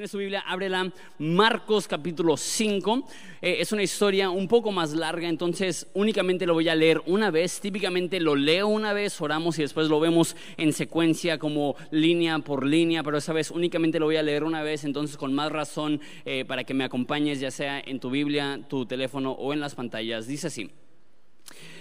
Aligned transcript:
Si 0.00 0.02
tienes 0.04 0.12
su 0.12 0.16
Biblia, 0.16 0.42
ábrela. 0.46 0.90
Marcos 1.18 1.86
capítulo 1.86 2.38
5. 2.38 3.06
Eh, 3.42 3.56
es 3.60 3.70
una 3.70 3.82
historia 3.82 4.30
un 4.30 4.48
poco 4.48 4.72
más 4.72 4.94
larga, 4.94 5.28
entonces 5.28 5.88
únicamente 5.92 6.46
lo 6.46 6.54
voy 6.54 6.70
a 6.70 6.74
leer 6.74 7.02
una 7.04 7.30
vez. 7.30 7.60
Típicamente 7.60 8.18
lo 8.18 8.34
leo 8.34 8.66
una 8.68 8.94
vez, 8.94 9.20
oramos 9.20 9.58
y 9.58 9.62
después 9.62 9.88
lo 9.88 10.00
vemos 10.00 10.36
en 10.56 10.72
secuencia 10.72 11.38
como 11.38 11.76
línea 11.90 12.38
por 12.38 12.64
línea, 12.64 13.02
pero 13.02 13.18
esa 13.18 13.34
vez 13.34 13.50
únicamente 13.50 13.98
lo 13.98 14.06
voy 14.06 14.16
a 14.16 14.22
leer 14.22 14.42
una 14.42 14.62
vez, 14.62 14.84
entonces 14.84 15.18
con 15.18 15.34
más 15.34 15.52
razón 15.52 16.00
eh, 16.24 16.46
para 16.46 16.64
que 16.64 16.72
me 16.72 16.84
acompañes, 16.84 17.38
ya 17.38 17.50
sea 17.50 17.78
en 17.78 18.00
tu 18.00 18.08
Biblia, 18.08 18.58
tu 18.70 18.86
teléfono 18.86 19.32
o 19.32 19.52
en 19.52 19.60
las 19.60 19.74
pantallas. 19.74 20.26
Dice 20.26 20.46
así. 20.46 20.70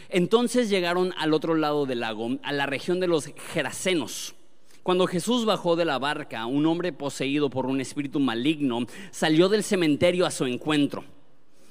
Entonces 0.10 0.70
llegaron 0.70 1.14
al 1.18 1.34
otro 1.34 1.56
lado 1.56 1.86
del 1.86 2.02
lago, 2.02 2.32
a 2.44 2.52
la 2.52 2.66
región 2.66 3.00
de 3.00 3.08
los 3.08 3.28
Gerasenos. 3.54 4.36
Cuando 4.90 5.06
Jesús 5.06 5.46
bajó 5.46 5.76
de 5.76 5.86
la 5.86 6.00
barca, 6.00 6.48
un 6.48 6.66
hombre 6.66 6.92
poseído 6.92 7.52
por 7.52 7.68
un 7.68 7.80
espíritu 7.80 8.20
maligno 8.20 8.88
salió 9.12 9.48
del 9.48 9.64
cementerio 9.64 10.26
a 10.26 10.32
su 10.32 10.48
encuentro. 10.48 11.04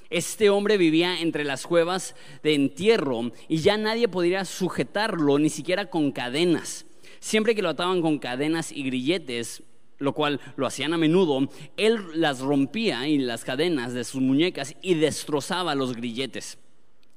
Este 0.09 0.51
hombre 0.51 0.77
vivía 0.77 1.21
entre 1.21 1.43
las 1.43 1.67
cuevas 1.67 2.15
de 2.45 2.55
entierro 2.55 3.33
y 3.49 3.57
ya 3.57 3.77
nadie 3.77 4.07
podría 4.07 4.45
sujetarlo, 4.45 5.37
ni 5.41 5.51
siquiera 5.51 5.91
con 5.91 6.13
cadenas. 6.13 6.87
Siempre 7.19 7.57
que 7.57 7.63
lo 7.63 7.71
ataban 7.71 8.03
con 8.03 8.21
cadenas 8.21 8.71
y 8.71 8.85
grilletes, 8.85 9.65
lo 9.99 10.13
cual 10.13 10.41
lo 10.55 10.69
hacían 10.69 10.93
a 10.93 10.97
menudo, 10.97 11.49
él 11.77 11.99
las 12.15 12.39
rompía 12.39 13.09
y 13.09 13.19
las 13.19 13.45
cadenas 13.45 13.95
de 13.95 14.05
sus 14.05 14.23
muñecas 14.23 14.77
y 14.81 14.95
destrozaba 14.95 15.75
los 15.75 15.97
grilletes. 15.97 16.57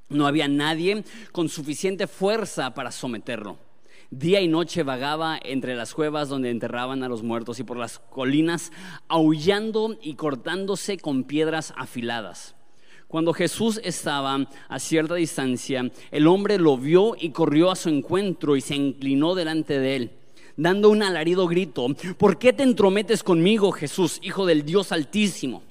No 0.10 0.26
había 0.26 0.48
nadie 0.48 1.04
con 1.32 1.48
suficiente 1.48 2.08
fuerza 2.08 2.74
para 2.74 2.92
someterlo. 2.92 3.71
Día 4.12 4.42
y 4.42 4.50
noche 4.50 4.84
vagaba 4.84 5.40
entre 5.42 5.74
las 5.74 5.94
cuevas 5.94 6.28
donde 6.28 6.50
enterraban 6.50 7.02
a 7.02 7.08
los 7.08 7.24
muertos 7.24 7.62
y 7.62 7.64
por 7.64 7.78
las 7.78 8.00
colinas, 8.00 8.74
aullando 9.08 9.98
y 10.02 10.16
cortándose 10.16 10.98
con 10.98 11.24
piedras 11.24 11.74
afiladas. 11.78 12.54
Cuando 13.08 13.32
Jesús 13.32 13.80
estaba 13.86 14.50
a 14.68 14.80
cierta 14.80 15.16
distancia, 15.16 15.90
el 16.12 16.28
hombre 16.28 16.58
lo 16.58 16.78
vio 16.78 17.16
y 17.18 17.30
corrió 17.30 17.72
a 17.72 17.78
su 17.78 17.88
encuentro 17.88 18.58
y 18.58 18.62
se 18.62 18.76
inclinó 18.76 19.34
delante 19.34 19.80
de 19.80 19.96
él, 19.96 20.12
dando 20.58 20.90
un 20.90 21.04
alarido 21.04 21.48
grito, 21.48 21.88
¿por 22.18 22.38
qué 22.38 22.52
te 22.52 22.64
entrometes 22.64 23.24
conmigo, 23.24 23.72
Jesús, 23.72 24.20
Hijo 24.22 24.46
del 24.46 24.66
Dios 24.66 24.92
Altísimo? 24.92 25.64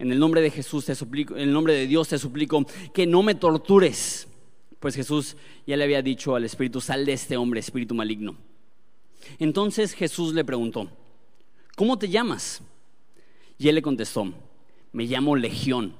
En 0.00 0.10
el 0.10 0.18
nombre 0.18 0.40
de 0.40 0.50
Jesús 0.50 0.86
te 0.86 0.96
suplico, 0.96 1.36
en 1.36 1.42
el 1.42 1.52
nombre 1.52 1.74
de 1.74 1.86
Dios 1.86 2.08
te 2.08 2.18
suplico 2.18 2.66
que 2.92 3.06
no 3.06 3.22
me 3.22 3.36
tortures 3.36 4.26
pues 4.84 4.96
Jesús 4.96 5.38
ya 5.66 5.78
le 5.78 5.84
había 5.84 6.02
dicho 6.02 6.36
al 6.36 6.44
espíritu, 6.44 6.78
sal 6.78 7.06
de 7.06 7.14
este 7.14 7.38
hombre, 7.38 7.58
espíritu 7.58 7.94
maligno. 7.94 8.36
Entonces 9.38 9.94
Jesús 9.94 10.34
le 10.34 10.44
preguntó, 10.44 10.90
¿cómo 11.74 11.98
te 11.98 12.10
llamas? 12.10 12.60
Y 13.56 13.68
él 13.68 13.76
le 13.76 13.80
contestó, 13.80 14.34
me 14.92 15.04
llamo 15.06 15.36
Legión, 15.36 15.94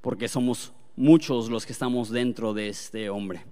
porque 0.00 0.28
somos 0.28 0.72
muchos 0.94 1.50
los 1.50 1.66
que 1.66 1.72
estamos 1.72 2.10
dentro 2.10 2.54
de 2.54 2.68
este 2.68 3.10
hombre. 3.10 3.44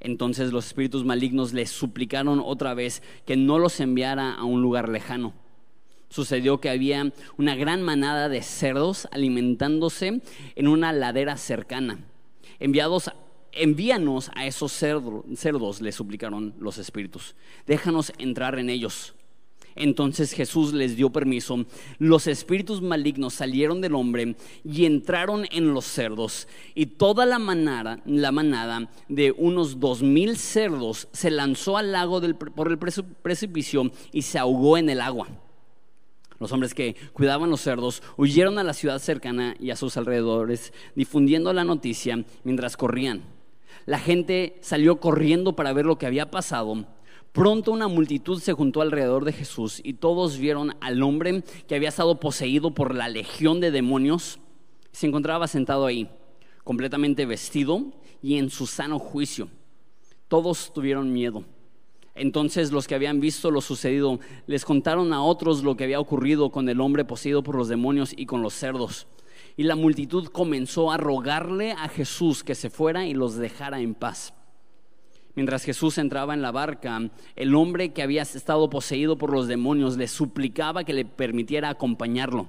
Entonces 0.00 0.52
los 0.52 0.66
espíritus 0.66 1.06
malignos 1.06 1.54
le 1.54 1.64
suplicaron 1.64 2.42
otra 2.44 2.74
vez 2.74 3.02
que 3.24 3.38
no 3.38 3.58
los 3.58 3.80
enviara 3.80 4.34
a 4.34 4.44
un 4.44 4.60
lugar 4.60 4.90
lejano. 4.90 5.32
Sucedió 6.10 6.60
que 6.60 6.68
había 6.68 7.10
una 7.38 7.56
gran 7.56 7.80
manada 7.80 8.28
de 8.28 8.42
cerdos 8.42 9.08
alimentándose 9.12 10.20
en 10.56 10.68
una 10.68 10.92
ladera 10.92 11.38
cercana. 11.38 12.00
Enviados 12.58 13.10
envíanos 13.62 14.30
a 14.34 14.46
esos 14.46 14.72
cerdos, 14.72 15.80
le 15.80 15.92
suplicaron 15.92 16.54
los 16.58 16.78
espíritus. 16.78 17.34
Déjanos 17.66 18.12
entrar 18.18 18.58
en 18.58 18.70
ellos. 18.70 19.14
Entonces 19.78 20.32
Jesús 20.32 20.72
les 20.72 20.96
dio 20.96 21.10
permiso. 21.10 21.64
Los 21.98 22.26
espíritus 22.26 22.82
malignos 22.82 23.34
salieron 23.34 23.80
del 23.80 23.94
hombre 23.94 24.34
y 24.64 24.86
entraron 24.86 25.46
en 25.52 25.72
los 25.72 25.84
cerdos. 25.84 26.48
Y 26.74 26.86
toda 26.86 27.26
la 27.26 27.38
manada, 27.38 28.00
la 28.04 28.32
manada 28.32 28.90
de 29.08 29.32
unos 29.32 29.78
dos 29.78 30.02
mil 30.02 30.36
cerdos 30.36 31.08
se 31.12 31.30
lanzó 31.30 31.76
al 31.76 31.92
lago 31.92 32.20
por 32.56 32.72
el 32.72 32.78
precipicio 32.78 33.92
y 34.12 34.22
se 34.22 34.38
ahogó 34.38 34.78
en 34.78 34.90
el 34.90 35.00
agua. 35.00 35.28
Los 36.40 36.52
hombres 36.52 36.74
que 36.74 36.96
cuidaban 37.12 37.50
los 37.50 37.60
cerdos 37.60 38.02
huyeron 38.16 38.58
a 38.58 38.64
la 38.64 38.74
ciudad 38.74 38.98
cercana 38.98 39.56
y 39.58 39.70
a 39.70 39.76
sus 39.76 39.96
alrededores, 39.96 40.72
difundiendo 40.94 41.52
la 41.52 41.64
noticia 41.64 42.24
mientras 42.44 42.76
corrían. 42.76 43.37
La 43.88 43.98
gente 43.98 44.58
salió 44.60 45.00
corriendo 45.00 45.56
para 45.56 45.72
ver 45.72 45.86
lo 45.86 45.96
que 45.96 46.04
había 46.04 46.30
pasado. 46.30 46.84
Pronto 47.32 47.72
una 47.72 47.88
multitud 47.88 48.38
se 48.38 48.52
juntó 48.52 48.82
alrededor 48.82 49.24
de 49.24 49.32
Jesús 49.32 49.80
y 49.82 49.94
todos 49.94 50.36
vieron 50.36 50.76
al 50.82 51.02
hombre 51.02 51.42
que 51.66 51.74
había 51.74 51.88
estado 51.88 52.20
poseído 52.20 52.72
por 52.72 52.94
la 52.94 53.08
legión 53.08 53.60
de 53.60 53.70
demonios. 53.70 54.40
Se 54.92 55.06
encontraba 55.06 55.48
sentado 55.48 55.86
ahí, 55.86 56.06
completamente 56.64 57.24
vestido 57.24 57.82
y 58.20 58.36
en 58.36 58.50
su 58.50 58.66
sano 58.66 58.98
juicio. 58.98 59.48
Todos 60.28 60.70
tuvieron 60.74 61.10
miedo. 61.10 61.44
Entonces 62.14 62.72
los 62.72 62.86
que 62.86 62.94
habían 62.94 63.20
visto 63.20 63.50
lo 63.50 63.62
sucedido 63.62 64.20
les 64.46 64.66
contaron 64.66 65.14
a 65.14 65.22
otros 65.22 65.64
lo 65.64 65.78
que 65.78 65.84
había 65.84 65.98
ocurrido 65.98 66.50
con 66.50 66.68
el 66.68 66.82
hombre 66.82 67.06
poseído 67.06 67.42
por 67.42 67.54
los 67.54 67.68
demonios 67.68 68.12
y 68.14 68.26
con 68.26 68.42
los 68.42 68.52
cerdos 68.52 69.06
y 69.58 69.64
la 69.64 69.74
multitud 69.74 70.28
comenzó 70.28 70.92
a 70.92 70.96
rogarle 70.96 71.72
a 71.72 71.88
Jesús 71.88 72.44
que 72.44 72.54
se 72.54 72.70
fuera 72.70 73.08
y 73.08 73.12
los 73.12 73.34
dejara 73.34 73.80
en 73.80 73.96
paz. 73.96 74.32
Mientras 75.34 75.64
Jesús 75.64 75.98
entraba 75.98 76.32
en 76.32 76.42
la 76.42 76.52
barca, 76.52 77.10
el 77.34 77.54
hombre 77.56 77.92
que 77.92 78.04
había 78.04 78.22
estado 78.22 78.70
poseído 78.70 79.18
por 79.18 79.32
los 79.32 79.48
demonios 79.48 79.96
le 79.96 80.06
suplicaba 80.06 80.84
que 80.84 80.92
le 80.92 81.04
permitiera 81.04 81.70
acompañarlo. 81.70 82.46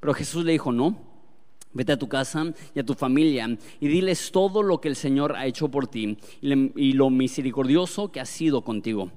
Pero 0.00 0.14
Jesús 0.14 0.46
le 0.46 0.52
dijo, 0.52 0.72
no, 0.72 1.02
vete 1.74 1.92
a 1.92 1.98
tu 1.98 2.08
casa 2.08 2.54
y 2.74 2.80
a 2.80 2.86
tu 2.86 2.94
familia 2.94 3.58
y 3.78 3.88
diles 3.88 4.32
todo 4.32 4.62
lo 4.62 4.80
que 4.80 4.88
el 4.88 4.96
Señor 4.96 5.36
ha 5.36 5.44
hecho 5.44 5.70
por 5.70 5.86
ti 5.86 6.16
y 6.40 6.94
lo 6.94 7.10
misericordioso 7.10 8.10
que 8.10 8.20
ha 8.20 8.26
sido 8.26 8.62
contigo. 8.62 9.12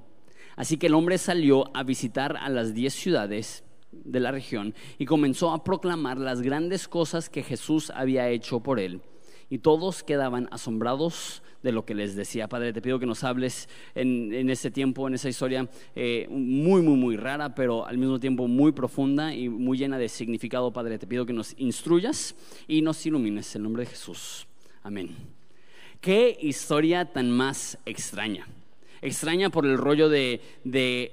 Así 0.54 0.76
que 0.76 0.88
el 0.88 0.94
hombre 0.94 1.16
salió 1.16 1.74
a 1.74 1.82
visitar 1.82 2.36
a 2.36 2.50
las 2.50 2.74
diez 2.74 2.92
ciudades 2.92 3.64
de 4.04 4.20
la 4.20 4.32
región 4.32 4.74
y 4.98 5.04
comenzó 5.04 5.52
a 5.52 5.64
proclamar 5.64 6.18
las 6.18 6.42
grandes 6.42 6.88
cosas 6.88 7.28
que 7.28 7.42
Jesús 7.42 7.90
había 7.90 8.28
hecho 8.28 8.60
por 8.60 8.80
él. 8.80 9.00
Y 9.48 9.58
todos 9.58 10.02
quedaban 10.02 10.48
asombrados 10.50 11.42
de 11.62 11.72
lo 11.72 11.84
que 11.84 11.94
les 11.94 12.16
decía. 12.16 12.48
Padre, 12.48 12.72
te 12.72 12.82
pido 12.82 12.98
que 12.98 13.06
nos 13.06 13.22
hables 13.22 13.68
en, 13.94 14.32
en 14.32 14.50
ese 14.50 14.70
tiempo, 14.70 15.06
en 15.06 15.14
esa 15.14 15.28
historia 15.28 15.68
eh, 15.94 16.26
muy, 16.30 16.82
muy, 16.82 16.96
muy 16.96 17.16
rara, 17.16 17.54
pero 17.54 17.86
al 17.86 17.98
mismo 17.98 18.18
tiempo 18.18 18.48
muy 18.48 18.72
profunda 18.72 19.34
y 19.34 19.48
muy 19.48 19.78
llena 19.78 19.98
de 19.98 20.08
significado. 20.08 20.72
Padre, 20.72 20.98
te 20.98 21.06
pido 21.06 21.26
que 21.26 21.32
nos 21.32 21.54
instruyas 21.58 22.34
y 22.66 22.82
nos 22.82 23.04
ilumines. 23.06 23.54
En 23.54 23.62
nombre 23.62 23.84
de 23.84 23.90
Jesús. 23.90 24.46
Amén. 24.82 25.14
Qué 26.00 26.36
historia 26.40 27.04
tan 27.04 27.30
más 27.30 27.78
extraña 27.84 28.46
extraña 29.06 29.50
por 29.50 29.66
el 29.66 29.78
rollo 29.78 30.08
de, 30.08 30.40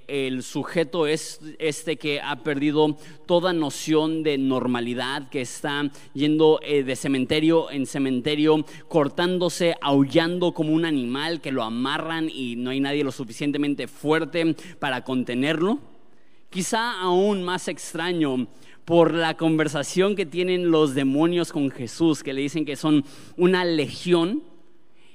el 0.08 0.44
sujeto 0.44 1.08
es 1.08 1.40
este 1.60 1.98
que 1.98 2.22
ha 2.22 2.44
perdido 2.44 2.98
toda 3.26 3.54
noción 3.54 4.24
de 4.24 4.38
normalidad, 4.38 5.30
que 5.30 5.42
está 5.42 5.92
yendo 6.14 6.60
eh, 6.64 6.84
de 6.84 6.96
cementerio 6.96 7.72
en 7.72 7.86
cementerio, 7.86 8.66
cortándose, 8.88 9.76
aullando 9.82 10.54
como 10.54 10.74
un 10.74 10.86
animal, 10.86 11.42
que 11.42 11.52
lo 11.52 11.64
amarran 11.64 12.30
y 12.30 12.56
no 12.56 12.72
hay 12.72 12.80
nadie 12.80 13.04
lo 13.04 13.12
suficientemente 13.12 13.88
fuerte 13.88 14.56
para 14.80 15.04
contenerlo. 15.04 15.80
Quizá 16.50 17.00
aún 17.00 17.44
más 17.44 17.68
extraño 17.68 18.48
por 18.86 19.14
la 19.14 19.38
conversación 19.38 20.16
que 20.16 20.26
tienen 20.26 20.72
los 20.72 20.94
demonios 20.94 21.52
con 21.52 21.72
Jesús, 21.72 22.24
que 22.24 22.34
le 22.34 22.42
dicen 22.42 22.66
que 22.66 22.76
son 22.76 23.06
una 23.38 23.64
legión. 23.66 24.44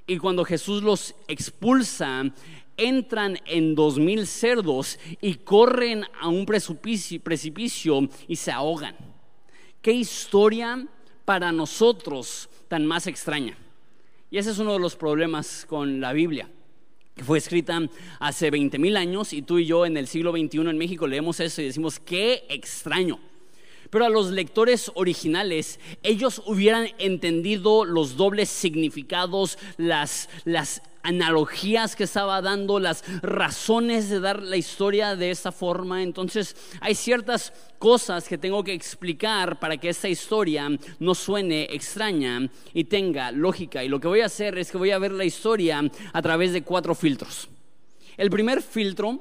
Y 0.06 0.16
cuando 0.16 0.44
Jesús 0.44 0.82
los 0.82 1.14
expulsa, 1.28 2.24
entran 2.78 3.38
en 3.44 3.74
dos 3.74 3.98
mil 3.98 4.26
cerdos 4.26 4.98
y 5.20 5.34
corren 5.34 6.04
a 6.20 6.28
un 6.28 6.46
precipicio, 6.46 8.08
y 8.26 8.36
se 8.36 8.50
ahogan. 8.50 8.96
Qué 9.82 9.92
historia 9.92 10.86
para 11.24 11.52
nosotros 11.52 12.48
tan 12.68 12.86
más 12.86 13.06
extraña. 13.06 13.58
Y 14.30 14.38
ese 14.38 14.50
es 14.50 14.58
uno 14.58 14.72
de 14.72 14.78
los 14.78 14.96
problemas 14.96 15.66
con 15.68 16.00
la 16.00 16.12
Biblia, 16.12 16.48
que 17.14 17.24
fue 17.24 17.38
escrita 17.38 17.80
hace 18.20 18.50
20 18.50 18.78
mil 18.78 18.96
años 18.96 19.32
y 19.32 19.42
tú 19.42 19.58
y 19.58 19.66
yo 19.66 19.84
en 19.84 19.96
el 19.96 20.06
siglo 20.06 20.32
XXI 20.32 20.58
en 20.60 20.78
México 20.78 21.06
leemos 21.06 21.40
eso 21.40 21.60
y 21.60 21.66
decimos, 21.66 21.98
qué 21.98 22.46
extraño. 22.48 23.18
Pero 23.90 24.04
a 24.04 24.10
los 24.10 24.30
lectores 24.30 24.90
originales, 24.94 25.80
ellos 26.02 26.42
hubieran 26.46 26.88
entendido 26.98 27.84
los 27.84 28.16
dobles 28.16 28.48
significados, 28.48 29.58
las, 29.76 30.28
las 30.44 30.82
analogías 31.02 31.96
que 31.96 32.04
estaba 32.04 32.42
dando, 32.42 32.78
las 32.78 33.02
razones 33.22 34.10
de 34.10 34.20
dar 34.20 34.42
la 34.42 34.56
historia 34.56 35.16
de 35.16 35.30
esta 35.30 35.52
forma. 35.52 36.02
Entonces 36.02 36.54
hay 36.80 36.94
ciertas 36.94 37.52
cosas 37.78 38.28
que 38.28 38.36
tengo 38.36 38.62
que 38.62 38.74
explicar 38.74 39.58
para 39.58 39.78
que 39.78 39.88
esta 39.88 40.08
historia 40.08 40.68
no 40.98 41.14
suene 41.14 41.68
extraña 41.70 42.50
y 42.74 42.84
tenga 42.84 43.32
lógica. 43.32 43.82
Y 43.82 43.88
lo 43.88 44.00
que 44.00 44.08
voy 44.08 44.20
a 44.20 44.26
hacer 44.26 44.58
es 44.58 44.70
que 44.70 44.78
voy 44.78 44.90
a 44.90 44.98
ver 44.98 45.12
la 45.12 45.24
historia 45.24 45.82
a 46.12 46.22
través 46.22 46.52
de 46.52 46.62
cuatro 46.62 46.94
filtros. 46.94 47.48
El 48.18 48.30
primer 48.30 48.62
filtro 48.62 49.20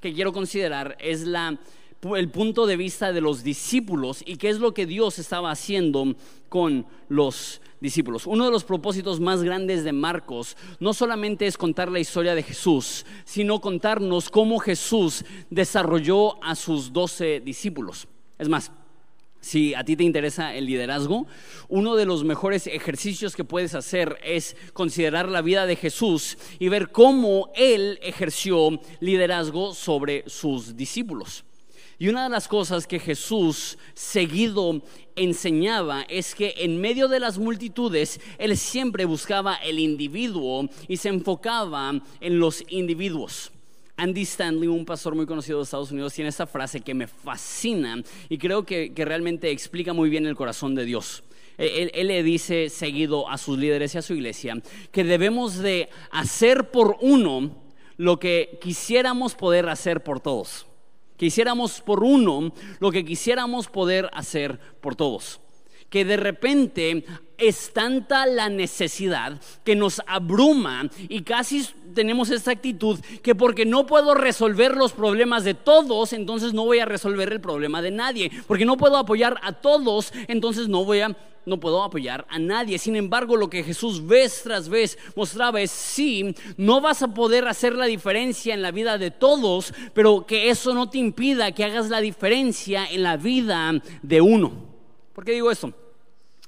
que 0.00 0.12
quiero 0.12 0.32
considerar 0.32 0.96
es 1.00 1.26
la 1.26 1.58
el 2.14 2.30
punto 2.30 2.66
de 2.66 2.76
vista 2.76 3.12
de 3.12 3.20
los 3.20 3.42
discípulos 3.42 4.22
y 4.24 4.36
qué 4.36 4.48
es 4.48 4.58
lo 4.58 4.74
que 4.74 4.86
Dios 4.86 5.18
estaba 5.18 5.50
haciendo 5.50 6.14
con 6.48 6.86
los 7.08 7.60
discípulos. 7.80 8.26
Uno 8.26 8.44
de 8.44 8.50
los 8.50 8.64
propósitos 8.64 9.20
más 9.20 9.42
grandes 9.42 9.84
de 9.84 9.92
Marcos 9.92 10.56
no 10.80 10.94
solamente 10.94 11.46
es 11.46 11.58
contar 11.58 11.90
la 11.90 12.00
historia 12.00 12.34
de 12.34 12.42
Jesús, 12.42 13.04
sino 13.24 13.60
contarnos 13.60 14.30
cómo 14.30 14.58
Jesús 14.58 15.24
desarrolló 15.50 16.42
a 16.44 16.54
sus 16.54 16.92
doce 16.92 17.40
discípulos. 17.40 18.06
Es 18.38 18.48
más, 18.48 18.70
si 19.40 19.74
a 19.74 19.84
ti 19.84 19.96
te 19.96 20.04
interesa 20.04 20.54
el 20.54 20.66
liderazgo, 20.66 21.26
uno 21.68 21.94
de 21.94 22.04
los 22.04 22.24
mejores 22.24 22.66
ejercicios 22.66 23.36
que 23.36 23.44
puedes 23.44 23.74
hacer 23.74 24.18
es 24.24 24.56
considerar 24.72 25.28
la 25.28 25.40
vida 25.40 25.66
de 25.66 25.76
Jesús 25.76 26.36
y 26.58 26.68
ver 26.68 26.90
cómo 26.90 27.52
Él 27.54 27.98
ejerció 28.02 28.80
liderazgo 29.00 29.72
sobre 29.72 30.24
sus 30.26 30.76
discípulos. 30.76 31.45
Y 31.98 32.08
una 32.08 32.24
de 32.24 32.28
las 32.28 32.46
cosas 32.46 32.86
que 32.86 32.98
Jesús 32.98 33.78
seguido 33.94 34.82
enseñaba 35.14 36.02
es 36.02 36.34
que 36.34 36.54
en 36.58 36.78
medio 36.78 37.08
de 37.08 37.20
las 37.20 37.38
multitudes 37.38 38.20
Él 38.36 38.56
siempre 38.58 39.06
buscaba 39.06 39.54
el 39.56 39.78
individuo 39.78 40.68
y 40.88 40.98
se 40.98 41.08
enfocaba 41.08 41.98
en 42.20 42.38
los 42.38 42.62
individuos. 42.68 43.50
Andy 43.96 44.22
Stanley, 44.22 44.68
un 44.68 44.84
pastor 44.84 45.14
muy 45.14 45.24
conocido 45.24 45.58
de 45.58 45.64
Estados 45.64 45.90
Unidos, 45.90 46.12
tiene 46.12 46.28
esta 46.28 46.46
frase 46.46 46.82
que 46.82 46.92
me 46.92 47.06
fascina 47.06 48.02
y 48.28 48.36
creo 48.36 48.66
que, 48.66 48.92
realmente 48.94 49.50
explica 49.50 49.94
muy 49.94 50.10
bien 50.10 50.26
el 50.26 50.36
corazón 50.36 50.74
de 50.74 50.84
Dios. 50.84 51.22
Él, 51.56 51.90
él, 51.94 52.08
le 52.08 52.22
dice 52.22 52.68
seguido 52.68 53.30
a 53.30 53.38
sus 53.38 53.56
líderes 53.56 53.94
y 53.94 53.98
a 53.98 54.02
su 54.02 54.12
iglesia 54.12 54.60
que 54.92 55.02
debemos 55.02 55.56
de 55.56 55.88
hacer 56.10 56.70
por 56.70 56.98
uno 57.00 57.56
lo 57.96 58.18
que 58.18 58.58
quisiéramos 58.60 59.34
poder 59.34 59.70
hacer 59.70 60.04
por 60.04 60.20
todos. 60.20 60.66
Que 61.16 61.26
hiciéramos 61.26 61.80
por 61.80 62.04
uno 62.04 62.52
lo 62.78 62.90
que 62.90 63.04
quisiéramos 63.04 63.68
poder 63.68 64.10
hacer 64.12 64.58
por 64.80 64.94
todos. 64.94 65.40
Que 65.90 66.04
de 66.04 66.16
repente 66.16 67.04
es 67.38 67.72
tanta 67.72 68.26
la 68.26 68.48
necesidad 68.48 69.40
que 69.64 69.76
nos 69.76 70.00
abruma 70.06 70.88
y 71.08 71.22
casi 71.22 71.66
tenemos 71.94 72.30
esta 72.30 72.52
actitud 72.52 72.98
que 73.22 73.34
porque 73.34 73.64
no 73.64 73.86
puedo 73.86 74.14
resolver 74.14 74.76
los 74.76 74.92
problemas 74.92 75.44
de 75.44 75.54
todos, 75.54 76.12
entonces 76.12 76.52
no 76.52 76.64
voy 76.64 76.78
a 76.78 76.84
resolver 76.84 77.32
el 77.32 77.40
problema 77.40 77.82
de 77.82 77.90
nadie. 77.90 78.30
Porque 78.46 78.64
no 78.64 78.76
puedo 78.76 78.96
apoyar 78.96 79.38
a 79.42 79.52
todos, 79.52 80.12
entonces 80.28 80.68
no 80.68 80.84
voy 80.84 81.00
a 81.00 81.16
no 81.46 81.60
puedo 81.60 81.84
apoyar 81.84 82.26
a 82.28 82.40
nadie. 82.40 82.76
Sin 82.76 82.96
embargo, 82.96 83.36
lo 83.36 83.48
que 83.48 83.62
Jesús 83.62 84.04
vez 84.04 84.42
tras 84.42 84.68
vez 84.68 84.98
mostraba 85.14 85.60
es 85.60 85.70
sí, 85.70 86.34
no 86.56 86.80
vas 86.80 87.02
a 87.04 87.14
poder 87.14 87.46
hacer 87.46 87.74
la 87.74 87.86
diferencia 87.86 88.52
en 88.52 88.62
la 88.62 88.72
vida 88.72 88.98
de 88.98 89.12
todos, 89.12 89.72
pero 89.94 90.26
que 90.26 90.50
eso 90.50 90.74
no 90.74 90.90
te 90.90 90.98
impida 90.98 91.52
que 91.52 91.64
hagas 91.64 91.88
la 91.88 92.00
diferencia 92.00 92.84
en 92.86 93.04
la 93.04 93.16
vida 93.16 93.80
de 94.02 94.20
uno. 94.20 94.75
¿Por 95.16 95.24
qué 95.24 95.32
digo 95.32 95.50
esto? 95.50 95.72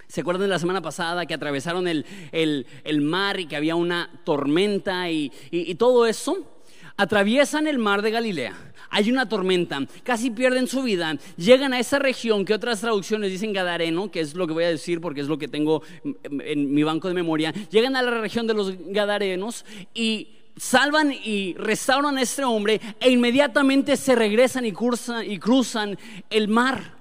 ¿Se 0.08 0.20
acuerdan 0.20 0.42
de 0.42 0.48
la 0.48 0.58
semana 0.58 0.82
pasada 0.82 1.24
que 1.24 1.32
atravesaron 1.32 1.88
el, 1.88 3.00
mar 3.00 3.40
y 3.40 3.46
que 3.46 3.56
había 3.56 3.74
una 3.76 4.10
tormenta 4.24 5.10
y, 5.10 5.32
y 5.50 5.74
todo 5.76 6.06
eso? 6.06 6.60
Atraviesan 6.98 7.66
el 7.66 7.78
mar 7.78 8.02
de 8.02 8.10
Galilea, 8.10 8.74
hay 8.90 9.10
una 9.10 9.26
tormenta, 9.26 9.80
casi 10.02 10.30
pierden 10.30 10.66
su 10.66 10.82
vida, 10.82 11.16
llegan 11.38 11.72
a 11.72 11.80
esa 11.80 11.98
región 11.98 12.44
que 12.44 12.52
otras 12.52 12.82
traducciones 12.82 13.30
dicen 13.30 13.54
Gadareno, 13.54 14.10
que 14.10 14.20
es 14.20 14.34
lo 14.34 14.46
que 14.46 14.52
voy 14.52 14.64
a 14.64 14.68
decir 14.68 15.00
porque 15.00 15.22
es 15.22 15.28
lo 15.28 15.38
que 15.38 15.48
tengo 15.48 15.82
en 16.04 16.74
mi 16.74 16.82
banco 16.82 17.08
de 17.08 17.14
memoria, 17.14 17.54
llegan 17.70 17.96
a 17.96 18.02
la 18.02 18.20
región 18.20 18.46
de 18.46 18.52
los 18.52 18.74
Gadarenos 18.90 19.64
y 19.94 20.28
salvan 20.58 21.10
y 21.10 21.54
restauran 21.54 22.18
a 22.18 22.22
este 22.22 22.44
hombre 22.44 22.82
e 23.00 23.08
inmediatamente 23.08 23.96
se 23.96 24.14
regresan 24.14 24.66
y 24.66 24.72
cruzan, 24.72 25.24
y 25.24 25.38
cruzan 25.38 25.98
el 26.28 26.48
mar. 26.48 26.97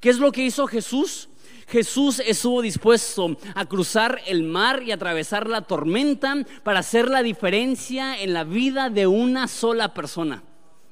¿Qué 0.00 0.10
es 0.10 0.18
lo 0.18 0.32
que 0.32 0.44
hizo 0.44 0.66
Jesús? 0.66 1.28
Jesús 1.66 2.20
estuvo 2.24 2.60
dispuesto 2.62 3.36
a 3.54 3.66
cruzar 3.66 4.20
el 4.26 4.42
mar 4.42 4.82
y 4.82 4.92
atravesar 4.92 5.48
la 5.48 5.62
tormenta 5.62 6.36
para 6.62 6.80
hacer 6.80 7.08
la 7.08 7.22
diferencia 7.22 8.20
en 8.20 8.34
la 8.34 8.44
vida 8.44 8.90
de 8.90 9.06
una 9.06 9.48
sola 9.48 9.94
persona. 9.94 10.42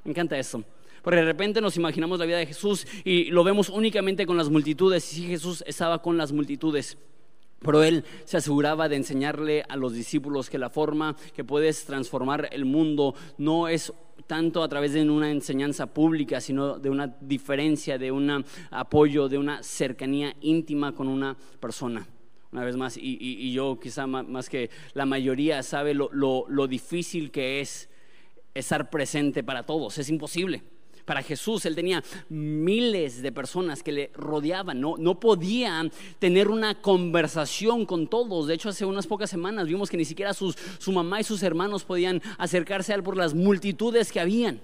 Me 0.05 0.13
encanta 0.13 0.39
eso. 0.39 0.65
Porque 1.03 1.19
de 1.19 1.25
repente 1.25 1.61
nos 1.61 1.77
imaginamos 1.77 2.19
la 2.19 2.27
vida 2.27 2.39
de 2.39 2.47
Jesús 2.47 2.87
y 3.05 3.25
lo 3.25 3.43
vemos 3.43 3.69
únicamente 3.69 4.25
con 4.25 4.37
las 4.37 4.49
multitudes. 4.49 5.13
Y 5.13 5.17
sí, 5.17 5.27
Jesús 5.27 5.65
estaba 5.67 6.01
con 6.01 6.17
las 6.17 6.31
multitudes. 6.33 6.97
Pero 7.63 7.83
él 7.83 8.05
se 8.25 8.37
aseguraba 8.37 8.89
de 8.89 8.97
enseñarle 8.97 9.65
a 9.69 9.77
los 9.77 9.93
discípulos 9.93 10.51
que 10.51 10.59
la 10.59 10.71
forma 10.71 11.17
que 11.35 11.45
puedes 11.45 11.85
transformar 11.85 12.49
el 12.53 12.65
mundo 12.65 13.15
no 13.39 13.69
es 13.69 13.93
tanto 14.27 14.63
a 14.63 14.69
través 14.69 14.93
de 14.93 15.09
una 15.09 15.31
enseñanza 15.31 15.87
pública, 15.87 16.41
sino 16.41 16.79
de 16.79 16.91
una 16.91 17.07
diferencia, 17.21 17.99
de 17.99 18.11
un 18.11 18.45
apoyo, 18.71 19.29
de 19.29 19.39
una 19.39 19.63
cercanía 19.63 20.35
íntima 20.41 20.95
con 20.95 21.09
una 21.09 21.37
persona. 21.61 22.07
Una 22.53 22.65
vez 22.65 22.77
más, 22.77 22.99
y, 22.99 23.53
yo 23.53 23.79
quizá 23.81 24.07
más, 24.07 24.49
que 24.49 24.71
la 24.93 25.07
mayoría 25.07 25.63
sabe 25.63 25.95
lo 25.95 26.67
difícil 26.69 27.31
que 27.31 27.61
es 27.61 27.89
estar 28.55 28.91
presente 28.91 29.43
para 29.43 29.65
todos, 29.65 29.97
es 29.99 30.11
imposible 30.11 30.63
para 31.05 31.23
Jesús. 31.23 31.67
Él 31.67 31.75
tenía 31.75 32.03
miles 32.29 33.23
de 33.23 33.33
personas 33.33 33.83
que 33.83 33.93
le 33.93 34.11
rodeaban, 34.15 34.81
no, 34.81 34.97
no 34.99 35.19
podía 35.21 35.91
tener 36.19 36.49
una 36.49 36.81
conversación 36.81 37.87
con 37.87 38.09
todos. 38.09 38.47
De 38.47 38.55
hecho, 38.55 38.69
hace 38.69 38.85
unas 38.85 39.07
pocas 39.07 39.31
semanas 39.31 39.67
vimos 39.67 39.91
que 39.91 39.97
ni 39.97 40.05
siquiera 40.05 40.35
su 40.35 40.55
mamá 40.93 41.21
y 41.21 41.25
sus 41.25 41.43
hermanos 41.43 41.85
podían 41.85 42.23
acercarse 42.39 42.93
a 42.93 42.97
él 42.97 43.03
por 43.03 43.17
las 43.17 43.35
multitudes 43.35 44.13
que 44.13 44.21
habían. 44.21 44.61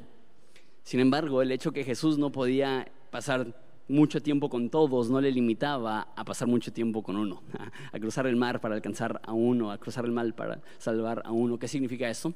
Sin 0.83 1.01
embargo, 1.01 1.43
el 1.43 1.53
hecho 1.53 1.73
que 1.73 1.85
Jesús 1.85 2.19
no 2.19 2.33
podía 2.33 2.91
pasar 3.11 3.55
mucho 3.89 4.23
tiempo 4.23 4.49
con 4.49 4.71
todos 4.71 5.11
no 5.11 5.21
le 5.21 5.33
limitaba 5.33 6.09
a 6.15 6.25
pasar 6.25 6.47
mucho 6.47 6.73
tiempo 6.73 7.03
con 7.03 7.17
uno, 7.17 7.43
a 7.93 7.99
cruzar 7.99 8.27
el 8.27 8.37
mar 8.37 8.61
para 8.61 8.75
alcanzar 8.75 9.21
a 9.25 9.33
uno, 9.33 9.71
a 9.71 9.79
cruzar 9.79 10.05
el 10.05 10.13
mar 10.13 10.33
para 10.35 10.61
salvar 10.79 11.23
a 11.25 11.33
uno. 11.33 11.59
¿Qué 11.59 11.69
significa 11.69 12.09
eso? 12.09 12.35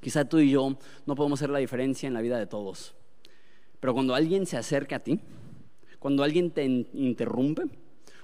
Quizá 0.00 0.24
tú 0.24 0.38
y 0.38 0.50
yo 0.50 0.76
no 1.06 1.14
podemos 1.14 1.40
hacer 1.40 1.50
la 1.50 1.58
diferencia 1.58 2.06
en 2.06 2.14
la 2.14 2.20
vida 2.20 2.38
de 2.38 2.46
todos. 2.46 2.94
Pero 3.80 3.94
cuando 3.94 4.14
alguien 4.14 4.46
se 4.46 4.56
acerca 4.56 4.96
a 4.96 5.00
ti, 5.00 5.20
cuando 5.98 6.22
alguien 6.22 6.50
te 6.50 6.64
interrumpe, 6.64 7.64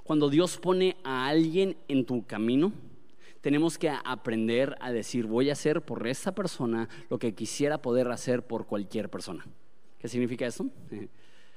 cuando 0.05 0.29
Dios 0.29 0.59
pone 0.59 0.97
a 1.05 1.29
alguien 1.29 1.77
en 1.89 2.05
tu 2.05 2.27
camino, 2.27 2.73
tenemos 3.41 3.79
que 3.79 3.89
aprender 3.89 4.77
a 4.81 4.93
decir, 4.93 5.27
voy 5.27 5.49
a 5.49 5.55
hacer 5.55 5.83
por 5.83 6.07
esta 6.07 6.35
persona 6.35 6.89
lo 7.09 7.19
que 7.19 7.35
quisiera 7.35 7.81
poder 7.81 8.09
hacer 8.09 8.47
por 8.47 8.67
cualquier 8.67 9.09
persona. 9.09 9.47
¿Qué 9.99 10.09
significa 10.09 10.47
eso? 10.47 10.67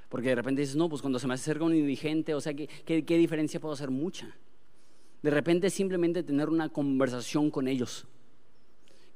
Porque 0.10 0.30
de 0.30 0.36
repente 0.36 0.62
dices, 0.62 0.76
no, 0.76 0.88
pues 0.90 1.02
cuando 1.02 1.18
se 1.18 1.28
me 1.28 1.34
acerca 1.34 1.64
un 1.64 1.76
indigente, 1.76 2.36
o 2.36 2.42
sea, 2.42 2.54
¿qué, 2.54 2.68
qué 2.86 3.18
diferencia 3.18 3.60
puedo 3.60 3.74
hacer? 3.74 3.90
Mucha. 3.90 4.38
De 5.22 5.32
repente 5.32 5.70
simplemente 5.70 6.24
tener 6.24 6.50
una 6.50 6.70
conversación 6.70 7.50
con 7.50 7.68
ellos 7.68 8.06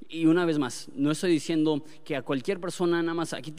y 0.09 0.25
una 0.25 0.45
vez 0.45 0.57
más, 0.57 0.89
no 0.95 1.11
estoy 1.11 1.31
diciendo 1.31 1.83
que 2.03 2.15
a 2.15 2.21
cualquier 2.21 2.59
persona 2.59 3.01
nada 3.01 3.13
más 3.13 3.33
aquí 3.33 3.51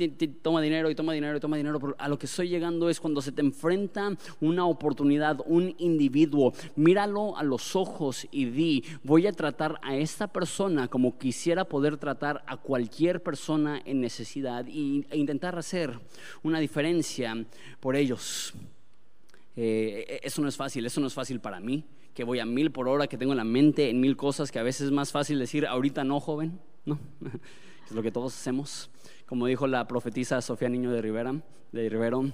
toma 0.42 0.60
dinero 0.62 0.90
y 0.90 0.94
toma 0.94 1.12
dinero 1.12 1.36
y 1.36 1.40
toma 1.40 1.56
dinero, 1.56 1.78
pero 1.78 1.94
a 1.98 2.08
lo 2.08 2.18
que 2.18 2.26
estoy 2.26 2.48
llegando 2.48 2.88
es 2.88 3.00
cuando 3.00 3.20
se 3.20 3.32
te 3.32 3.42
enfrenta 3.42 4.16
una 4.40 4.66
oportunidad, 4.66 5.40
un 5.46 5.74
individuo, 5.78 6.52
míralo 6.76 7.36
a 7.36 7.42
los 7.42 7.76
ojos 7.76 8.26
y 8.30 8.46
di, 8.46 8.84
voy 9.02 9.26
a 9.26 9.32
tratar 9.32 9.78
a 9.82 9.96
esta 9.96 10.28
persona 10.28 10.88
como 10.88 11.18
quisiera 11.18 11.64
poder 11.64 11.96
tratar 11.96 12.42
a 12.46 12.56
cualquier 12.56 13.22
persona 13.22 13.82
en 13.84 14.00
necesidad 14.00 14.66
e 14.66 15.16
intentar 15.16 15.58
hacer 15.58 15.98
una 16.42 16.60
diferencia 16.60 17.46
por 17.80 17.96
ellos. 17.96 18.54
Eh, 19.56 20.04
e, 20.08 20.20
eso 20.22 20.40
no 20.40 20.48
es 20.48 20.56
fácil, 20.56 20.86
eso 20.86 21.00
no 21.00 21.08
es 21.08 21.14
fácil 21.14 21.40
para 21.40 21.60
mí 21.60 21.84
que 22.18 22.24
voy 22.24 22.40
a 22.40 22.44
mil 22.44 22.72
por 22.72 22.88
hora, 22.88 23.06
que 23.06 23.16
tengo 23.16 23.32
la 23.32 23.44
mente 23.44 23.90
en 23.90 24.00
mil 24.00 24.16
cosas, 24.16 24.50
que 24.50 24.58
a 24.58 24.64
veces 24.64 24.86
es 24.86 24.90
más 24.90 25.12
fácil 25.12 25.38
decir, 25.38 25.68
ahorita 25.68 26.02
no, 26.02 26.18
joven, 26.18 26.58
no, 26.84 26.98
es 27.86 27.92
lo 27.92 28.02
que 28.02 28.10
todos 28.10 28.34
hacemos. 28.34 28.90
Como 29.24 29.46
dijo 29.46 29.68
la 29.68 29.86
profetisa 29.86 30.42
Sofía 30.42 30.68
Niño 30.68 30.90
de 30.90 31.00
Rivera, 31.00 31.40
de 31.70 31.88
Rivero, 31.88 32.28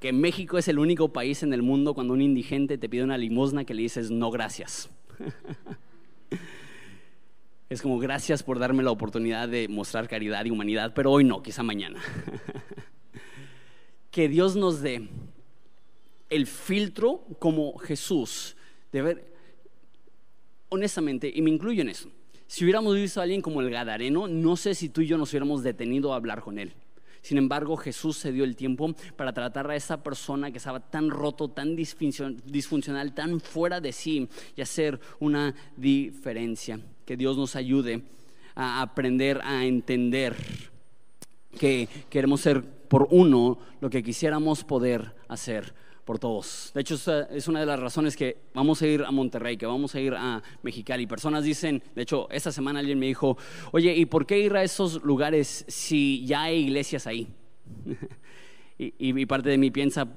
que 0.00 0.14
México 0.14 0.56
es 0.56 0.66
el 0.68 0.78
único 0.78 1.12
país 1.12 1.42
en 1.42 1.52
el 1.52 1.60
mundo 1.60 1.92
cuando 1.92 2.14
un 2.14 2.22
indigente 2.22 2.78
te 2.78 2.88
pide 2.88 3.04
una 3.04 3.18
limosna 3.18 3.66
que 3.66 3.74
le 3.74 3.82
dices 3.82 4.10
no 4.10 4.30
gracias. 4.30 4.88
Es 7.68 7.82
como 7.82 7.98
gracias 7.98 8.42
por 8.42 8.58
darme 8.58 8.82
la 8.82 8.90
oportunidad 8.90 9.46
de 9.46 9.68
mostrar 9.68 10.08
caridad 10.08 10.42
y 10.46 10.50
humanidad, 10.50 10.94
pero 10.94 11.12
hoy 11.12 11.24
no, 11.24 11.42
quizá 11.42 11.62
mañana. 11.62 12.00
Que 14.10 14.30
Dios 14.30 14.56
nos 14.56 14.80
dé 14.80 15.06
el 16.30 16.46
filtro 16.46 17.26
como 17.38 17.76
Jesús 17.76 18.56
de 18.92 19.02
ver, 19.02 19.34
honestamente, 20.68 21.30
y 21.34 21.42
me 21.42 21.50
incluyo 21.50 21.82
en 21.82 21.90
eso, 21.90 22.10
si 22.46 22.64
hubiéramos 22.64 22.94
visto 22.94 23.20
a 23.20 23.24
alguien 23.24 23.42
como 23.42 23.60
el 23.60 23.70
Gadareno, 23.70 24.26
no 24.26 24.56
sé 24.56 24.74
si 24.74 24.88
tú 24.88 25.02
y 25.02 25.06
yo 25.06 25.18
nos 25.18 25.30
hubiéramos 25.30 25.62
detenido 25.62 26.12
a 26.12 26.16
hablar 26.16 26.40
con 26.40 26.58
él. 26.58 26.72
Sin 27.20 27.36
embargo, 27.36 27.76
Jesús 27.76 28.16
se 28.16 28.32
dio 28.32 28.44
el 28.44 28.56
tiempo 28.56 28.94
para 29.16 29.32
tratar 29.32 29.70
a 29.70 29.76
esa 29.76 30.02
persona 30.02 30.50
que 30.50 30.58
estaba 30.58 30.80
tan 30.80 31.10
roto, 31.10 31.48
tan 31.48 31.76
disfuncional, 31.76 33.12
tan 33.12 33.40
fuera 33.40 33.80
de 33.80 33.92
sí 33.92 34.28
y 34.56 34.62
hacer 34.62 34.98
una 35.18 35.54
diferencia. 35.76 36.80
Que 37.04 37.16
Dios 37.16 37.36
nos 37.36 37.56
ayude 37.56 38.02
a 38.54 38.80
aprender 38.80 39.40
a 39.44 39.64
entender 39.64 40.36
que 41.58 41.88
queremos 42.08 42.40
ser 42.40 42.62
por 42.62 43.08
uno 43.10 43.58
lo 43.80 43.90
que 43.90 44.02
quisiéramos 44.02 44.64
poder 44.64 45.14
hacer 45.28 45.74
por 46.08 46.18
todos. 46.18 46.70
De 46.72 46.80
hecho, 46.80 46.94
es 47.30 47.48
una 47.48 47.60
de 47.60 47.66
las 47.66 47.78
razones 47.78 48.16
que 48.16 48.38
vamos 48.54 48.80
a 48.80 48.86
ir 48.86 49.02
a 49.02 49.10
Monterrey, 49.10 49.58
que 49.58 49.66
vamos 49.66 49.94
a 49.94 50.00
ir 50.00 50.14
a 50.14 50.42
Mexicali. 50.62 51.06
Personas 51.06 51.44
dicen, 51.44 51.82
de 51.94 52.00
hecho, 52.00 52.30
esta 52.30 52.50
semana 52.50 52.78
alguien 52.78 52.98
me 52.98 53.04
dijo, 53.04 53.36
oye, 53.72 53.94
¿y 53.94 54.06
por 54.06 54.24
qué 54.24 54.38
ir 54.38 54.56
a 54.56 54.62
esos 54.62 55.02
lugares 55.02 55.66
si 55.68 56.24
ya 56.24 56.44
hay 56.44 56.60
iglesias 56.60 57.06
ahí? 57.06 57.28
y, 58.78 58.94
y 58.98 59.26
parte 59.26 59.50
de 59.50 59.58
mí 59.58 59.70
piensa, 59.70 60.08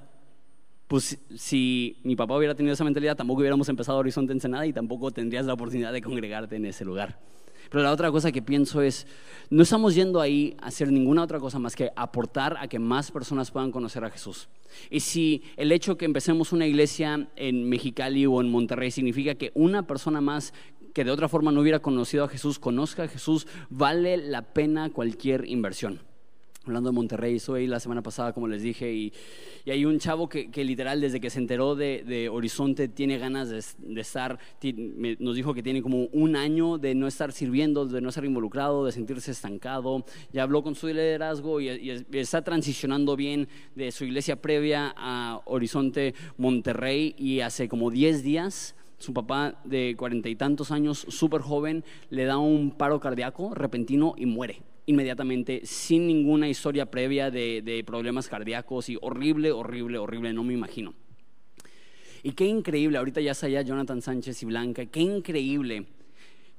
pues 0.87 1.19
si 1.35 1.97
mi 2.05 2.15
papá 2.15 2.37
hubiera 2.37 2.55
tenido 2.55 2.73
esa 2.73 2.85
mentalidad, 2.85 3.17
tampoco 3.17 3.41
hubiéramos 3.41 3.67
empezado 3.67 3.97
Horizonte 3.97 4.31
Ensenada 4.31 4.65
y 4.65 4.71
tampoco 4.71 5.11
tendrías 5.11 5.45
la 5.45 5.55
oportunidad 5.55 5.91
de 5.91 6.01
congregarte 6.01 6.55
en 6.55 6.67
ese 6.67 6.85
lugar. 6.85 7.19
Pero 7.71 7.85
la 7.85 7.91
otra 7.93 8.11
cosa 8.11 8.33
que 8.33 8.41
pienso 8.41 8.81
es, 8.81 9.07
no 9.49 9.63
estamos 9.63 9.95
yendo 9.95 10.19
ahí 10.19 10.57
a 10.61 10.67
hacer 10.67 10.91
ninguna 10.91 11.23
otra 11.23 11.39
cosa 11.39 11.57
más 11.57 11.73
que 11.73 11.89
aportar 11.95 12.57
a 12.59 12.67
que 12.67 12.79
más 12.79 13.11
personas 13.11 13.49
puedan 13.49 13.71
conocer 13.71 14.03
a 14.03 14.09
Jesús. 14.09 14.49
Y 14.89 14.99
si 14.99 15.43
el 15.55 15.71
hecho 15.71 15.97
que 15.97 16.03
empecemos 16.03 16.51
una 16.51 16.67
iglesia 16.67 17.29
en 17.37 17.69
Mexicali 17.69 18.25
o 18.25 18.41
en 18.41 18.51
Monterrey 18.51 18.91
significa 18.91 19.35
que 19.35 19.53
una 19.55 19.87
persona 19.87 20.19
más 20.19 20.53
que 20.93 21.05
de 21.05 21.11
otra 21.11 21.29
forma 21.29 21.53
no 21.53 21.61
hubiera 21.61 21.79
conocido 21.79 22.25
a 22.25 22.27
Jesús 22.27 22.59
conozca 22.59 23.03
a 23.03 23.07
Jesús, 23.07 23.47
vale 23.69 24.17
la 24.17 24.41
pena 24.41 24.89
cualquier 24.89 25.47
inversión 25.47 26.10
hablando 26.65 26.89
de 26.89 26.95
Monterrey, 26.95 27.39
ahí 27.55 27.65
la 27.65 27.79
semana 27.79 28.03
pasada, 28.03 28.33
como 28.33 28.47
les 28.47 28.61
dije, 28.61 28.93
y, 28.93 29.13
hay 29.65 29.85
un 29.85 29.99
chavo 29.99 30.29
que, 30.29 30.49
literal 30.63 31.01
desde 31.01 31.19
que 31.19 31.29
se 31.29 31.39
enteró 31.39 31.75
de, 31.75 32.29
Horizonte 32.31 32.87
tiene 32.87 33.17
ganas 33.17 33.49
de, 33.49 33.99
estar, 33.99 34.37
nos 35.19 35.35
dijo 35.35 35.53
que 35.53 35.63
tiene 35.63 35.81
como 35.81 36.05
un 36.05 36.35
año 36.35 36.77
de 36.77 36.93
no 36.93 37.07
estar 37.07 37.31
sirviendo, 37.31 37.85
de 37.85 38.01
no 38.01 38.09
estar 38.09 38.25
involucrado, 38.25 38.85
de 38.85 38.91
sentirse 38.91 39.31
estancado, 39.31 40.05
ya 40.31 40.43
habló 40.43 40.63
con 40.63 40.75
su 40.75 40.87
liderazgo 40.87 41.61
y, 41.61 41.69
y 41.69 42.05
está 42.11 42.43
transicionando 42.43 43.15
bien 43.15 43.47
de 43.75 43.91
su 43.91 44.05
iglesia 44.05 44.35
previa 44.35 44.93
a 44.95 45.41
Horizonte 45.45 46.13
Monterrey 46.37 47.15
y 47.17 47.39
hace 47.39 47.67
como 47.67 47.89
10 47.89 48.23
días 48.23 48.75
su 48.99 49.13
papá 49.13 49.59
de 49.63 49.95
cuarenta 49.97 50.29
y 50.29 50.35
tantos 50.35 50.69
años, 50.69 51.07
súper 51.09 51.41
joven, 51.41 51.83
le 52.11 52.25
da 52.25 52.37
un 52.37 52.69
paro 52.69 52.99
cardíaco 52.99 53.55
repentino 53.55 54.13
y 54.15 54.27
muere 54.27 54.61
inmediatamente 54.91 55.61
sin 55.65 56.07
ninguna 56.07 56.47
historia 56.47 56.85
previa 56.85 57.31
de, 57.31 57.83
problemas 57.85 58.27
cardíacos 58.27 58.89
y 58.89 58.97
horrible, 59.01 59.51
horrible, 59.51 59.97
horrible, 59.97 60.33
no 60.33 60.43
me 60.43 60.53
imagino. 60.53 60.93
Y 62.23 62.33
qué 62.33 62.45
increíble, 62.45 62.99
ahorita 62.99 63.19
ya 63.19 63.31
está 63.31 63.47
allá 63.47 63.63
Jonathan 63.63 64.01
Sánchez 64.01 64.43
y 64.43 64.45
Blanca, 64.45 64.85
qué 64.85 64.99
increíble 64.99 65.87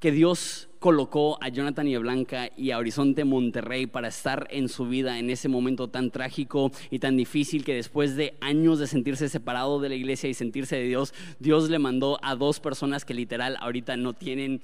que 0.01 0.11
Dios 0.11 0.69
colocó 0.81 1.39
a 1.41 1.49
Jonathan 1.49 1.87
y 1.87 1.95
a 1.95 2.01
Blanca 2.01 2.51
y 2.57 2.73
a 2.73 2.79
Horizonte 2.79 3.25
Monterrey 3.25 3.87
para 3.87 4.09
estar 4.09 4.49
en 4.51 4.69
su 4.69 4.89
vida 4.89 5.21
en 5.21 5.31
ese 5.31 5.49
momento 5.49 5.87
tan 5.87 6.11
trágico 6.11 6.73
y 6.91 6.99
tan 6.99 7.17
difícil 7.17 7.65
que 7.65 7.73
después 7.73 8.17
de 8.17 8.35
años 8.41 8.81
de 8.81 8.89
sentirse 8.89 9.29
separado 9.29 9.79
de 9.79 9.91
la 9.91 9.95
iglesia 9.95 10.29
y 10.29 10.35
sentirse 10.35 10.75
de 10.75 10.83
Dios, 10.83 11.15
Dios 11.39 11.71
le 11.71 11.79
mandó 11.79 12.19
a 12.23 12.35
dos 12.35 12.59
personas 12.59 13.05
que 13.05 13.15
literal 13.15 13.57
ahorita 13.61 13.97
no 13.97 14.13
tienen 14.13 14.61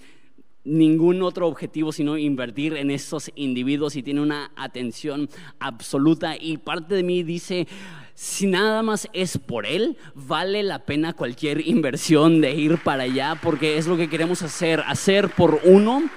ningún 0.68 1.22
otro 1.22 1.46
objetivo 1.46 1.92
sino 1.92 2.18
invertir 2.18 2.76
en 2.76 2.90
estos 2.90 3.30
individuos 3.34 3.96
y 3.96 4.02
tiene 4.02 4.20
una 4.20 4.52
atención 4.56 5.28
absoluta 5.58 6.36
y 6.38 6.58
parte 6.58 6.94
de 6.94 7.02
mí 7.02 7.22
dice, 7.22 7.66
si 8.14 8.46
nada 8.46 8.82
más 8.82 9.08
es 9.12 9.38
por 9.38 9.66
él, 9.66 9.96
vale 10.14 10.62
la 10.62 10.84
pena 10.84 11.12
cualquier 11.12 11.66
inversión 11.66 12.40
de 12.40 12.52
ir 12.52 12.78
para 12.78 13.04
allá 13.04 13.38
porque 13.42 13.78
es 13.78 13.86
lo 13.86 13.96
que 13.96 14.10
queremos 14.10 14.42
hacer, 14.42 14.80
hacer 14.86 15.30
por 15.30 15.60
uno 15.64 16.08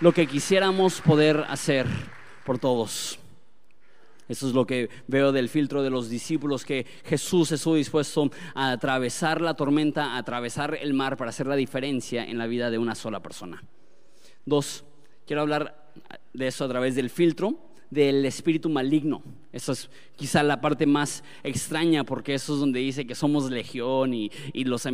lo 0.00 0.12
que 0.12 0.26
quisiéramos 0.26 1.00
poder 1.00 1.44
hacer 1.48 1.86
por 2.44 2.58
todos. 2.58 3.18
Eso 4.28 4.46
es 4.46 4.54
lo 4.54 4.64
que 4.64 4.88
veo 5.08 5.32
del 5.32 5.48
filtro 5.48 5.82
de 5.82 5.90
los 5.90 6.08
discípulos, 6.08 6.64
que 6.64 6.86
Jesús 7.04 7.50
estuvo 7.50 7.74
dispuesto 7.74 8.30
a 8.54 8.70
atravesar 8.70 9.40
la 9.40 9.54
tormenta, 9.54 10.12
a 10.12 10.18
atravesar 10.18 10.78
el 10.80 10.94
mar 10.94 11.16
para 11.16 11.30
hacer 11.30 11.48
la 11.48 11.56
diferencia 11.56 12.24
en 12.24 12.38
la 12.38 12.46
vida 12.46 12.70
de 12.70 12.78
una 12.78 12.94
sola 12.94 13.20
persona. 13.20 13.60
Dos, 14.46 14.84
quiero 15.26 15.42
hablar 15.42 15.92
de 16.32 16.46
eso 16.46 16.64
a 16.64 16.68
través 16.68 16.94
del 16.94 17.10
filtro 17.10 17.70
del 17.90 18.24
espíritu 18.24 18.70
maligno. 18.70 19.22
Eso 19.52 19.72
es 19.72 19.90
quizá 20.16 20.42
la 20.42 20.60
parte 20.60 20.86
más 20.86 21.24
extraña 21.42 22.04
porque 22.04 22.34
eso 22.34 22.54
es 22.54 22.60
donde 22.60 22.80
dice 22.80 23.06
que 23.06 23.16
somos 23.16 23.50
legión 23.50 24.14
y, 24.14 24.30
los, 24.64 24.86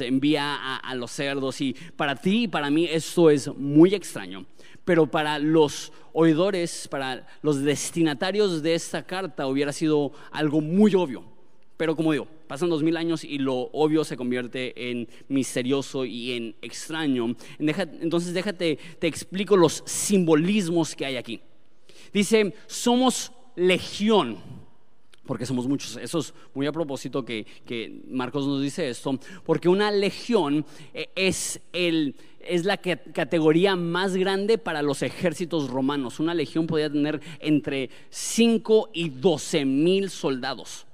envía 0.00 0.54
a, 0.54 0.76
a, 0.76 0.94
los 0.94 1.10
cerdos. 1.10 1.60
Y 1.60 1.74
para 1.96 2.14
ti 2.14 2.44
y 2.44 2.48
para 2.48 2.70
mí 2.70 2.86
esto 2.86 3.28
es 3.28 3.52
muy 3.56 3.94
extraño. 3.94 4.46
Pero 4.84 5.10
para 5.10 5.38
los 5.38 5.92
oidores, 6.12 6.86
para 6.88 7.26
los 7.42 7.62
destinatarios 7.62 8.62
de 8.62 8.74
esta 8.74 9.02
carta 9.02 9.46
hubiera 9.46 9.72
sido 9.72 10.12
algo 10.30 10.60
muy 10.60 10.94
obvio. 10.94 11.33
Pero 11.76 11.96
como 11.96 12.12
digo, 12.12 12.28
pasan 12.46 12.70
dos 12.70 12.82
mil 12.82 12.96
años 12.96 13.24
y 13.24 13.38
lo 13.38 13.54
obvio 13.72 14.04
se 14.04 14.16
convierte 14.16 14.90
en 14.90 15.08
misterioso 15.28 16.04
y 16.04 16.32
en 16.32 16.54
extraño. 16.62 17.34
Entonces 17.58 18.32
déjate, 18.32 18.78
te 18.98 19.06
explico 19.06 19.56
los 19.56 19.82
simbolismos 19.86 20.94
que 20.94 21.06
hay 21.06 21.16
aquí. 21.16 21.40
Dice, 22.12 22.54
somos 22.68 23.32
legión, 23.56 24.38
porque 25.26 25.46
somos 25.46 25.66
muchos. 25.66 25.96
Eso 25.96 26.20
es 26.20 26.34
muy 26.54 26.66
a 26.66 26.72
propósito 26.72 27.24
que, 27.24 27.44
Marcos 28.08 28.46
nos 28.46 28.62
dice 28.62 28.88
esto, 28.88 29.18
porque 29.44 29.68
una 29.68 29.90
legión 29.90 30.64
eh, 30.92 31.08
es 31.16 31.60
el 31.72 32.14
es 32.46 32.66
la 32.66 32.76
categoría 32.76 33.74
más 33.74 34.16
grande 34.16 34.58
para 34.58 34.82
los 34.82 35.02
ejércitos 35.02 35.70
romanos. 35.70 36.20
Una 36.20 36.34
legión 36.34 36.66
podía 36.66 36.92
tener 36.92 37.18
entre 37.40 37.88
5 38.10 38.90
y 38.92 39.08
12 39.08 39.64
mil 39.64 40.10
soldados. 40.10 40.86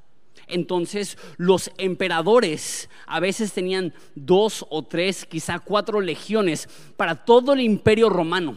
Entonces 0.51 1.17
los 1.37 1.71
emperadores 1.79 2.89
a 3.07 3.21
veces 3.21 3.53
tenían 3.53 3.93
dos 4.15 4.67
o 4.71 4.83
tres, 4.83 5.25
quizá 5.27 5.59
cuatro 5.59 6.01
legiones 6.01 6.69
para 6.97 7.15
todo 7.25 7.53
el 7.53 7.61
imperio 7.61 8.09
romano. 8.09 8.57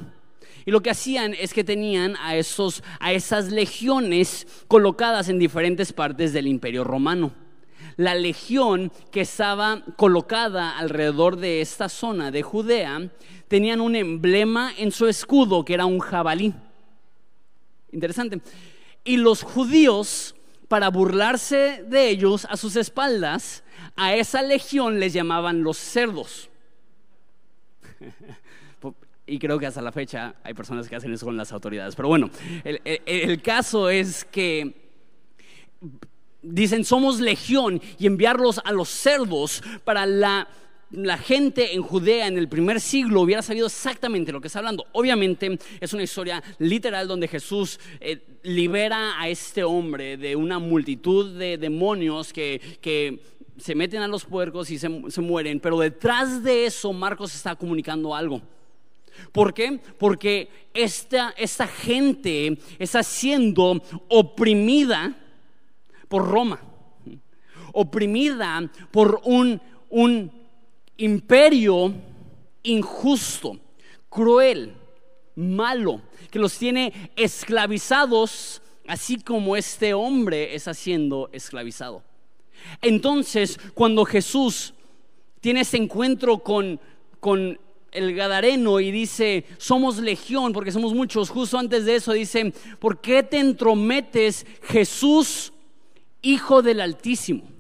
Y 0.65 0.71
lo 0.71 0.81
que 0.81 0.91
hacían 0.91 1.33
es 1.33 1.53
que 1.53 1.63
tenían 1.63 2.15
a, 2.17 2.35
esos, 2.35 2.83
a 2.99 3.11
esas 3.11 3.51
legiones 3.51 4.47
colocadas 4.67 5.29
en 5.29 5.39
diferentes 5.39 5.91
partes 5.91 6.31
del 6.31 6.47
imperio 6.47 6.83
romano. 6.83 7.33
La 7.97 8.15
legión 8.15 8.91
que 9.11 9.21
estaba 9.21 9.83
colocada 9.97 10.77
alrededor 10.77 11.35
de 11.35 11.61
esta 11.61 11.89
zona 11.89 12.31
de 12.31 12.41
Judea 12.41 13.11
tenían 13.47 13.81
un 13.81 13.95
emblema 13.95 14.71
en 14.77 14.91
su 14.91 15.07
escudo 15.07 15.63
que 15.65 15.73
era 15.73 15.85
un 15.85 15.99
jabalí. 15.99 16.53
Interesante. 17.91 18.41
Y 19.03 19.17
los 19.17 19.43
judíos 19.43 20.33
para 20.73 20.89
burlarse 20.89 21.83
de 21.87 22.09
ellos 22.09 22.47
a 22.49 22.57
sus 22.57 22.75
espaldas, 22.77 23.63
a 23.95 24.15
esa 24.15 24.41
legión 24.41 24.99
les 24.99 25.13
llamaban 25.13 25.61
los 25.61 25.77
cerdos. 25.77 26.49
Y 29.27 29.39
creo 29.39 29.57
que 29.59 29.67
hasta 29.67 29.81
la 29.83 29.91
fecha 29.91 30.35
hay 30.43 30.53
personas 30.53 30.89
que 30.89 30.95
hacen 30.95 31.13
eso 31.13 31.27
con 31.27 31.37
las 31.37 31.53
autoridades. 31.53 31.95
Pero 31.95 32.09
bueno, 32.09 32.29
el, 32.65 33.41
caso 33.41 33.89
es 33.89 34.25
que 34.25 34.73
dicen 36.41 36.83
somos 36.83 37.21
legión 37.21 37.79
y 37.99 38.07
enviarlos 38.07 38.59
a 38.65 38.73
los 38.73 38.89
cerdos 38.89 39.63
para 39.85 40.05
la 40.05 40.47
la 40.93 41.17
gente 41.17 41.73
en 41.73 41.81
Judea 41.81 42.27
en 42.27 42.37
el 42.37 42.47
primer 42.47 42.79
siglo 42.79 43.21
hubiera 43.21 43.41
sabido 43.41 43.65
exactamente 43.65 44.31
lo 44.31 44.39
que 44.39 44.47
está 44.47 44.59
hablando. 44.59 44.85
Obviamente 44.91 45.57
es 45.79 45.93
una 45.93 46.03
historia 46.03 46.41
literal 46.59 47.07
donde 47.07 47.27
Jesús 47.27 47.79
eh, 47.99 48.39
libera 48.43 49.19
a 49.19 49.27
este 49.27 49.63
hombre 49.63 50.17
de 50.17 50.35
una 50.35 50.59
multitud 50.59 51.37
de 51.37 51.57
demonios 51.57 52.31
que, 52.31 53.19
se 53.55 53.75
meten 53.75 54.01
a 54.01 54.07
los 54.07 54.25
puercos 54.25 54.71
y 54.71 54.79
se, 54.79 54.89
mueren, 54.89 55.59
pero 55.59 55.77
detrás 55.77 56.43
de 56.43 56.65
eso 56.65 56.91
Marcos 56.91 57.35
está 57.35 57.55
comunicando 57.55 58.15
algo. 58.15 58.41
¿Por 59.31 59.53
qué? 59.53 59.79
Porque 59.99 60.49
esta, 60.73 61.35
esta 61.37 61.67
gente 61.67 62.57
está 62.79 63.03
siendo 63.03 63.79
oprimida 64.09 65.15
por 66.07 66.27
Roma, 66.27 66.59
oprimida 67.73 68.71
por 68.91 69.21
un, 69.23 69.61
un 69.91 70.42
imperio 70.97 71.93
injusto, 72.63 73.57
cruel, 74.09 74.73
malo, 75.35 76.01
que 76.29 76.39
los 76.39 76.57
tiene 76.57 77.11
esclavizados, 77.15 78.61
así 78.87 79.17
como 79.17 79.55
este 79.55 79.93
hombre 79.93 80.55
está 80.55 80.73
siendo 80.73 81.29
esclavizado. 81.31 82.03
Entonces, 82.81 83.59
cuando 83.73 84.05
Jesús 84.05 84.73
tiene 85.41 85.61
ese 85.61 85.77
encuentro 85.77 86.39
con, 86.39 86.79
con 87.19 87.59
el 87.91 88.15
Gadareno 88.15 88.79
y 88.79 88.91
dice, 88.91 89.45
somos 89.57 89.97
legión 89.97 90.53
porque 90.53 90.71
somos 90.71 90.93
muchos, 90.93 91.29
justo 91.29 91.57
antes 91.57 91.85
de 91.85 91.95
eso 91.95 92.13
dice, 92.13 92.53
¿por 92.79 93.01
qué 93.01 93.23
te 93.23 93.39
entrometes 93.39 94.45
Jesús, 94.63 95.51
Hijo 96.21 96.61
del 96.61 96.79
Altísimo? 96.79 97.52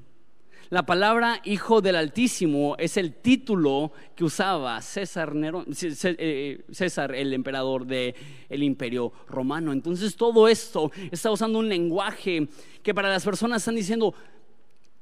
La 0.73 0.87
palabra 0.87 1.39
hijo 1.43 1.81
del 1.81 1.95
Altísimo 1.95 2.75
es 2.79 2.97
el 2.97 3.13
título 3.13 3.91
que 4.15 4.23
usaba 4.23 4.81
César, 4.81 5.31
eh, 5.37 6.65
César 6.71 7.13
el 7.13 7.31
emperador 7.31 7.85
del 7.85 8.15
el 8.49 8.63
imperio 8.63 9.13
romano. 9.27 9.71
Entonces 9.71 10.15
todo 10.15 10.47
esto 10.47 10.91
está 11.11 11.29
usando 11.29 11.59
un 11.59 11.69
lenguaje 11.69 12.47
que 12.81 12.91
para 12.91 13.09
las 13.09 13.23
personas 13.23 13.61
están 13.61 13.75
diciendo, 13.75 14.15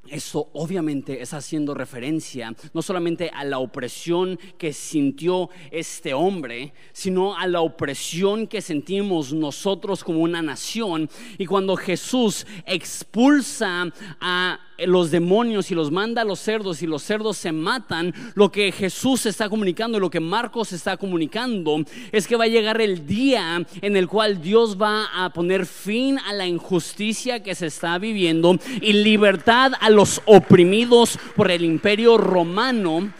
eso 0.10 0.50
obviamente 0.54 1.22
está 1.22 1.38
haciendo 1.38 1.74
referencia 1.74 2.54
no 2.74 2.82
solamente 2.82 3.32
a 3.34 3.46
la 3.46 3.60
opresión 3.60 4.38
que 4.58 4.74
sintió 4.74 5.50
este 5.70 6.14
hombre, 6.14 6.74
sino 6.92 7.38
a 7.38 7.48
la 7.48 7.62
opresión 7.62 8.48
que 8.48 8.62
sentimos 8.62 9.32
nosotros 9.32 10.04
como 10.04 10.20
una 10.20 10.42
nación. 10.42 11.10
Y 11.38 11.46
cuando 11.46 11.78
Jesús 11.78 12.46
expulsa 12.66 13.86
a 14.20 14.60
los 14.88 15.12
demonios 15.12 15.72
y 15.72 15.76
los 15.76 15.92
manda 15.92 16.22
a 16.22 16.26
los 16.26 16.40
cerdos 16.40 16.82
y 16.82 16.88
los 16.88 17.04
cerdos 17.04 17.38
se 17.38 17.52
matan, 17.52 18.14
lo 18.36 18.52
que 18.52 18.72
Jesús 18.72 19.26
está 19.26 19.50
comunicando 19.50 19.98
y 19.98 20.02
lo 20.02 20.10
que 20.10 20.20
Marcos 20.20 20.74
está 20.74 20.98
comunicando 20.98 21.84
es 22.12 22.28
que 22.28 22.36
va 22.36 22.46
a 22.46 22.48
llegar 22.48 22.82
el 22.82 23.06
día 23.06 23.66
en 23.82 23.96
el 23.96 24.08
cual 24.08 24.42
Dios 24.42 24.78
va 24.80 25.06
a 25.14 25.32
poner 25.32 25.66
fin 25.66 26.20
a 26.20 26.34
la 26.34 26.48
injusticia 26.48 27.44
que 27.44 27.56
se 27.56 27.68
está 27.68 27.98
viviendo 27.98 28.58
y 28.82 28.94
libertad 28.94 29.74
a 29.80 29.90
los 29.90 30.22
oprimidos 30.26 31.18
por 31.36 31.52
el 31.52 31.64
imperio 31.64 32.18
romano. 32.18 33.12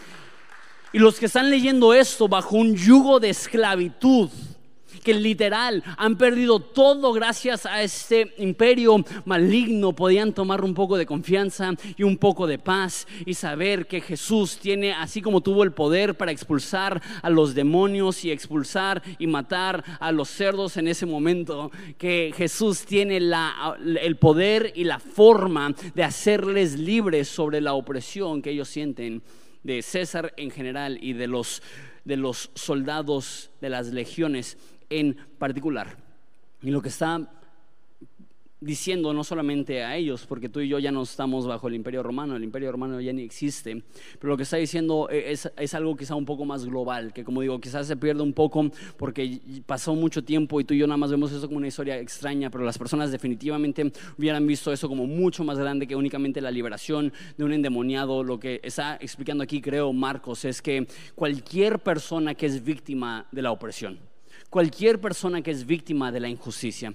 Y 0.92 0.98
los 0.98 1.18
que 1.18 1.26
están 1.26 1.48
leyendo 1.48 1.94
esto 1.94 2.28
bajo 2.28 2.56
un 2.56 2.76
yugo 2.76 3.18
de 3.18 3.30
esclavitud 3.30 4.28
que 5.02 5.14
literal 5.14 5.82
han 5.96 6.16
perdido 6.16 6.60
todo 6.60 7.12
gracias 7.12 7.66
a 7.66 7.82
este 7.82 8.32
imperio 8.38 9.04
maligno, 9.24 9.92
podían 9.92 10.32
tomar 10.32 10.64
un 10.64 10.74
poco 10.74 10.96
de 10.96 11.06
confianza 11.06 11.72
y 11.96 12.02
un 12.02 12.16
poco 12.16 12.46
de 12.46 12.58
paz 12.58 13.06
y 13.26 13.34
saber 13.34 13.86
que 13.86 14.00
Jesús 14.00 14.58
tiene, 14.58 14.92
así 14.92 15.20
como 15.20 15.40
tuvo 15.40 15.64
el 15.64 15.72
poder 15.72 16.14
para 16.14 16.32
expulsar 16.32 17.02
a 17.22 17.30
los 17.30 17.54
demonios 17.54 18.24
y 18.24 18.30
expulsar 18.30 19.02
y 19.18 19.26
matar 19.26 19.84
a 20.00 20.12
los 20.12 20.28
cerdos 20.28 20.76
en 20.76 20.88
ese 20.88 21.06
momento, 21.06 21.70
que 21.98 22.32
Jesús 22.36 22.84
tiene 22.84 23.16
el 23.16 24.16
poder 24.16 24.72
y 24.74 24.84
la 24.84 24.98
forma 24.98 25.74
de 25.94 26.04
hacerles 26.04 26.78
libres 26.78 27.28
sobre 27.28 27.60
la 27.60 27.74
opresión 27.74 28.42
que 28.42 28.50
ellos 28.50 28.68
sienten 28.68 29.22
de 29.62 29.82
César 29.82 30.34
en 30.36 30.50
general 30.50 30.98
y 31.00 31.12
de 31.12 31.28
los 31.28 31.62
de 32.04 32.16
los 32.16 32.50
soldados 32.54 33.50
de 33.60 33.68
las 33.68 33.88
legiones 33.88 34.58
en 34.98 35.16
particular. 35.38 35.96
Y 36.62 36.70
lo 36.70 36.80
que 36.80 36.88
está 36.88 37.28
diciendo 38.62 39.12
no 39.12 39.24
solamente 39.24 39.82
a 39.82 39.96
ellos, 39.96 40.24
porque 40.26 40.48
tú 40.48 40.60
y 40.60 40.68
yo 40.68 40.78
ya 40.78 40.92
no 40.92 41.02
estamos 41.02 41.46
bajo 41.46 41.66
el 41.66 41.74
imperio 41.74 42.02
romano, 42.02 42.36
el 42.36 42.44
imperio 42.44 42.70
romano 42.70 43.00
ya 43.00 43.12
ni 43.12 43.22
existe, 43.22 43.82
pero 44.20 44.30
lo 44.30 44.36
que 44.36 44.44
está 44.44 44.56
diciendo 44.56 45.08
es, 45.10 45.50
es, 45.56 45.74
algo 45.74 45.96
quizá 45.96 46.14
un 46.14 46.24
poco 46.24 46.44
más 46.44 46.64
global, 46.64 47.12
que 47.12 47.24
como 47.24 47.40
digo, 47.40 47.60
quizás 47.60 47.88
se 47.88 47.96
pierde 47.96 48.22
un 48.22 48.32
poco 48.32 48.70
porque 48.96 49.40
pasó 49.66 49.94
mucho 49.94 50.22
tiempo 50.22 50.60
y 50.60 50.64
tú 50.64 50.74
y 50.74 50.78
yo 50.78 50.86
nada 50.86 50.96
más 50.96 51.10
vemos 51.10 51.32
eso 51.32 51.46
como 51.46 51.58
una 51.58 51.66
historia 51.66 51.98
extraña, 51.98 52.50
pero 52.50 52.64
las 52.64 52.78
personas 52.78 53.10
definitivamente 53.10 53.92
hubieran 54.16 54.46
visto 54.46 54.72
eso 54.72 54.88
como 54.88 55.06
mucho 55.06 55.42
más 55.42 55.58
grande 55.58 55.88
que 55.88 55.96
únicamente 55.96 56.40
la 56.40 56.50
liberación 56.50 57.12
de 57.36 57.44
un 57.44 57.52
endemoniado. 57.52 58.22
Lo 58.22 58.38
que 58.38 58.60
está 58.62 58.96
explicando 59.00 59.42
aquí, 59.42 59.60
creo, 59.60 59.92
Marcos, 59.92 60.44
es 60.44 60.62
que 60.62 60.86
cualquier 61.16 61.80
persona 61.80 62.34
que 62.34 62.46
es 62.46 62.62
víctima 62.62 63.26
de 63.32 63.42
la 63.42 63.50
opresión, 63.50 63.98
cualquier 64.52 65.00
persona 65.00 65.40
que 65.40 65.50
es 65.50 65.64
víctima 65.64 66.12
de 66.12 66.20
la 66.20 66.28
injusticia, 66.28 66.92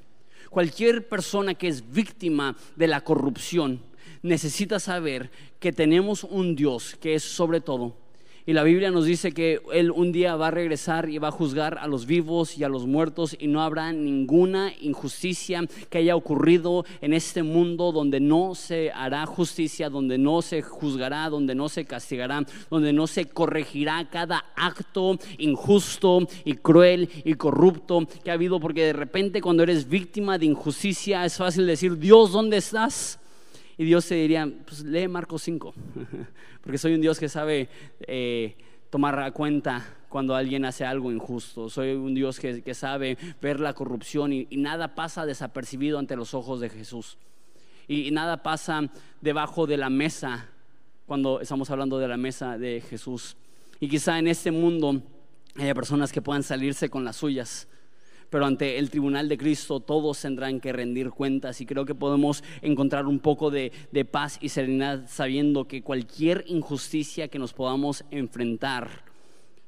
cualquier 0.52 1.10
persona 1.10 1.56
que 1.56 1.68
es 1.68 1.92
víctima 1.92 2.56
de 2.76 2.86
la 2.86 3.04
corrupción, 3.04 3.82
necesita 4.22 4.80
saber 4.80 5.32
que 5.60 5.74
tenemos 5.74 6.24
un 6.24 6.56
Dios 6.56 6.96
que 7.02 7.16
es 7.16 7.24
sobre 7.24 7.60
todo 7.60 7.98
y 8.48 8.54
la 8.54 8.64
Biblia 8.64 8.92
nos 8.92 9.04
dice 9.04 9.34
que 9.34 9.60
Él 9.74 9.92
un 9.92 10.14
día 10.14 10.38
va 10.38 10.48
a 10.48 10.52
regresar 10.52 11.10
y 11.10 11.18
va 11.18 11.28
a 11.28 11.32
juzgar 11.32 11.78
a 11.80 11.86
los 11.86 12.06
vivos 12.06 12.58
y 12.58 12.64
a 12.64 12.70
los 12.70 12.88
muertos 12.88 13.36
y 13.38 13.48
no 13.48 13.62
habrá 13.62 13.92
ninguna 13.92 14.72
injusticia 14.80 15.68
que 15.90 15.98
haya 15.98 16.16
ocurrido 16.16 16.86
en 17.02 17.12
este 17.12 17.44
mundo 17.44 17.92
donde 17.92 18.22
no 18.22 18.56
se 18.56 18.90
hará 18.92 19.26
justicia, 19.26 19.90
donde 19.90 20.18
no 20.18 20.42
se 20.42 20.62
juzgará, 20.62 21.30
donde 21.30 21.56
no 21.56 21.68
se 21.68 21.84
castigará, 21.84 22.46
donde 22.70 22.94
no 22.94 23.06
se 23.06 23.26
corregirá 23.26 24.08
cada 24.10 24.46
acto 24.56 25.20
injusto 25.40 26.26
y 26.46 26.54
cruel 26.54 27.10
y 27.26 27.34
corrupto 27.34 28.08
que 28.24 28.32
ha 28.32 28.36
habido. 28.36 28.62
Porque 28.62 28.86
de 28.86 28.94
repente 28.94 29.42
cuando 29.42 29.64
eres 29.64 29.90
víctima 29.90 30.38
de 30.38 30.46
injusticia 30.46 31.26
es 31.26 31.36
fácil 31.36 31.68
decir, 31.68 31.98
Dios, 31.98 32.32
¿dónde 32.32 32.56
estás? 32.56 33.20
Y 33.78 33.86
Dios 33.86 34.08
te 34.08 34.16
diría, 34.16 34.52
pues 34.66 34.84
lee 34.84 35.08
Marcos 35.08 35.42
5, 35.44 35.74
porque 36.62 36.78
soy 36.78 36.94
un 36.96 37.02
Dios 37.02 37.20
que 37.20 37.30
sabe 37.30 37.70
eh, 38.02 38.56
tomar 38.90 39.20
a 39.20 39.32
cuenta 39.32 39.86
cuando 40.10 40.36
alguien 40.36 40.66
hace 40.66 40.84
algo 40.84 41.12
injusto. 41.12 41.70
Soy 41.70 41.92
un 41.92 42.16
Dios 42.16 42.40
que, 42.40 42.74
sabe 42.74 43.18
ver 43.42 43.60
la 43.60 43.74
corrupción 43.74 44.34
y, 44.34 44.48
nada 44.52 44.96
pasa 44.96 45.26
desapercibido 45.26 46.00
ante 46.00 46.16
los 46.16 46.34
ojos 46.34 46.60
de 46.60 46.70
Jesús. 46.70 47.18
Y, 47.88 48.08
y 48.08 48.12
nada 48.12 48.42
pasa 48.42 48.90
debajo 49.22 49.68
de 49.68 49.78
la 49.78 49.90
mesa 49.90 50.50
cuando 51.06 51.40
estamos 51.40 51.70
hablando 51.70 52.00
de 52.00 52.08
la 52.08 52.18
mesa 52.18 52.58
de 52.58 52.82
Jesús. 52.82 53.38
Y 53.80 53.88
quizá 53.88 54.18
en 54.18 54.28
este 54.28 54.52
mundo 54.52 55.02
haya 55.56 55.76
personas 55.76 56.12
que 56.12 56.22
puedan 56.22 56.44
salirse 56.44 56.90
con 56.90 57.06
las 57.06 57.18
suyas 57.18 57.68
pero 58.30 58.46
ante 58.46 58.78
el 58.78 58.90
tribunal 58.90 59.30
de 59.30 59.38
Cristo 59.38 59.80
todos 59.80 60.22
tendrán 60.22 60.60
que 60.60 60.74
rendir 60.74 61.12
cuentas 61.12 61.62
y 61.62 61.66
creo 61.66 61.86
que 61.86 61.96
podemos 61.96 62.44
encontrar 62.62 63.06
un 63.06 63.20
poco 63.20 63.50
de, 63.52 63.72
paz 64.12 64.38
y 64.42 64.50
serenidad 64.50 65.06
sabiendo 65.08 65.68
que 65.68 65.82
cualquier 65.82 66.44
injusticia 66.48 67.28
que 67.28 67.40
nos 67.40 67.54
podamos 67.54 68.04
enfrentar, 68.12 69.04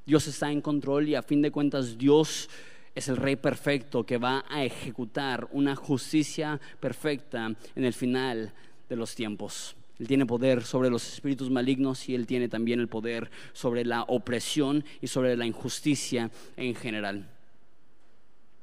Dios 0.05 0.27
está 0.27 0.51
en 0.51 0.61
control 0.61 1.07
y 1.07 1.15
a 1.15 1.21
fin 1.21 1.41
de 1.41 1.51
cuentas 1.51 1.97
Dios 1.97 2.49
es 2.95 3.07
el 3.07 3.17
rey 3.17 3.35
perfecto 3.35 4.05
que 4.05 4.17
va 4.17 4.45
a 4.49 4.63
ejecutar 4.63 5.47
una 5.51 5.75
justicia 5.75 6.59
perfecta 6.79 7.53
en 7.75 7.83
el 7.83 7.93
final 7.93 8.53
de 8.89 8.95
los 8.95 9.15
tiempos. 9.15 9.75
Él 9.99 10.07
tiene 10.07 10.25
poder 10.25 10.63
sobre 10.63 10.89
los 10.89 11.13
espíritus 11.13 11.49
malignos 11.49 12.07
y 12.07 12.15
Él 12.15 12.25
tiene 12.25 12.47
también 12.47 12.79
el 12.79 12.87
poder 12.87 13.29
sobre 13.51 13.83
la 13.83 14.03
opresión 14.03 14.85
y 15.01 15.07
sobre 15.07 15.35
la 15.35 15.45
injusticia 15.45 16.31
en 16.55 16.73
general. 16.73 17.27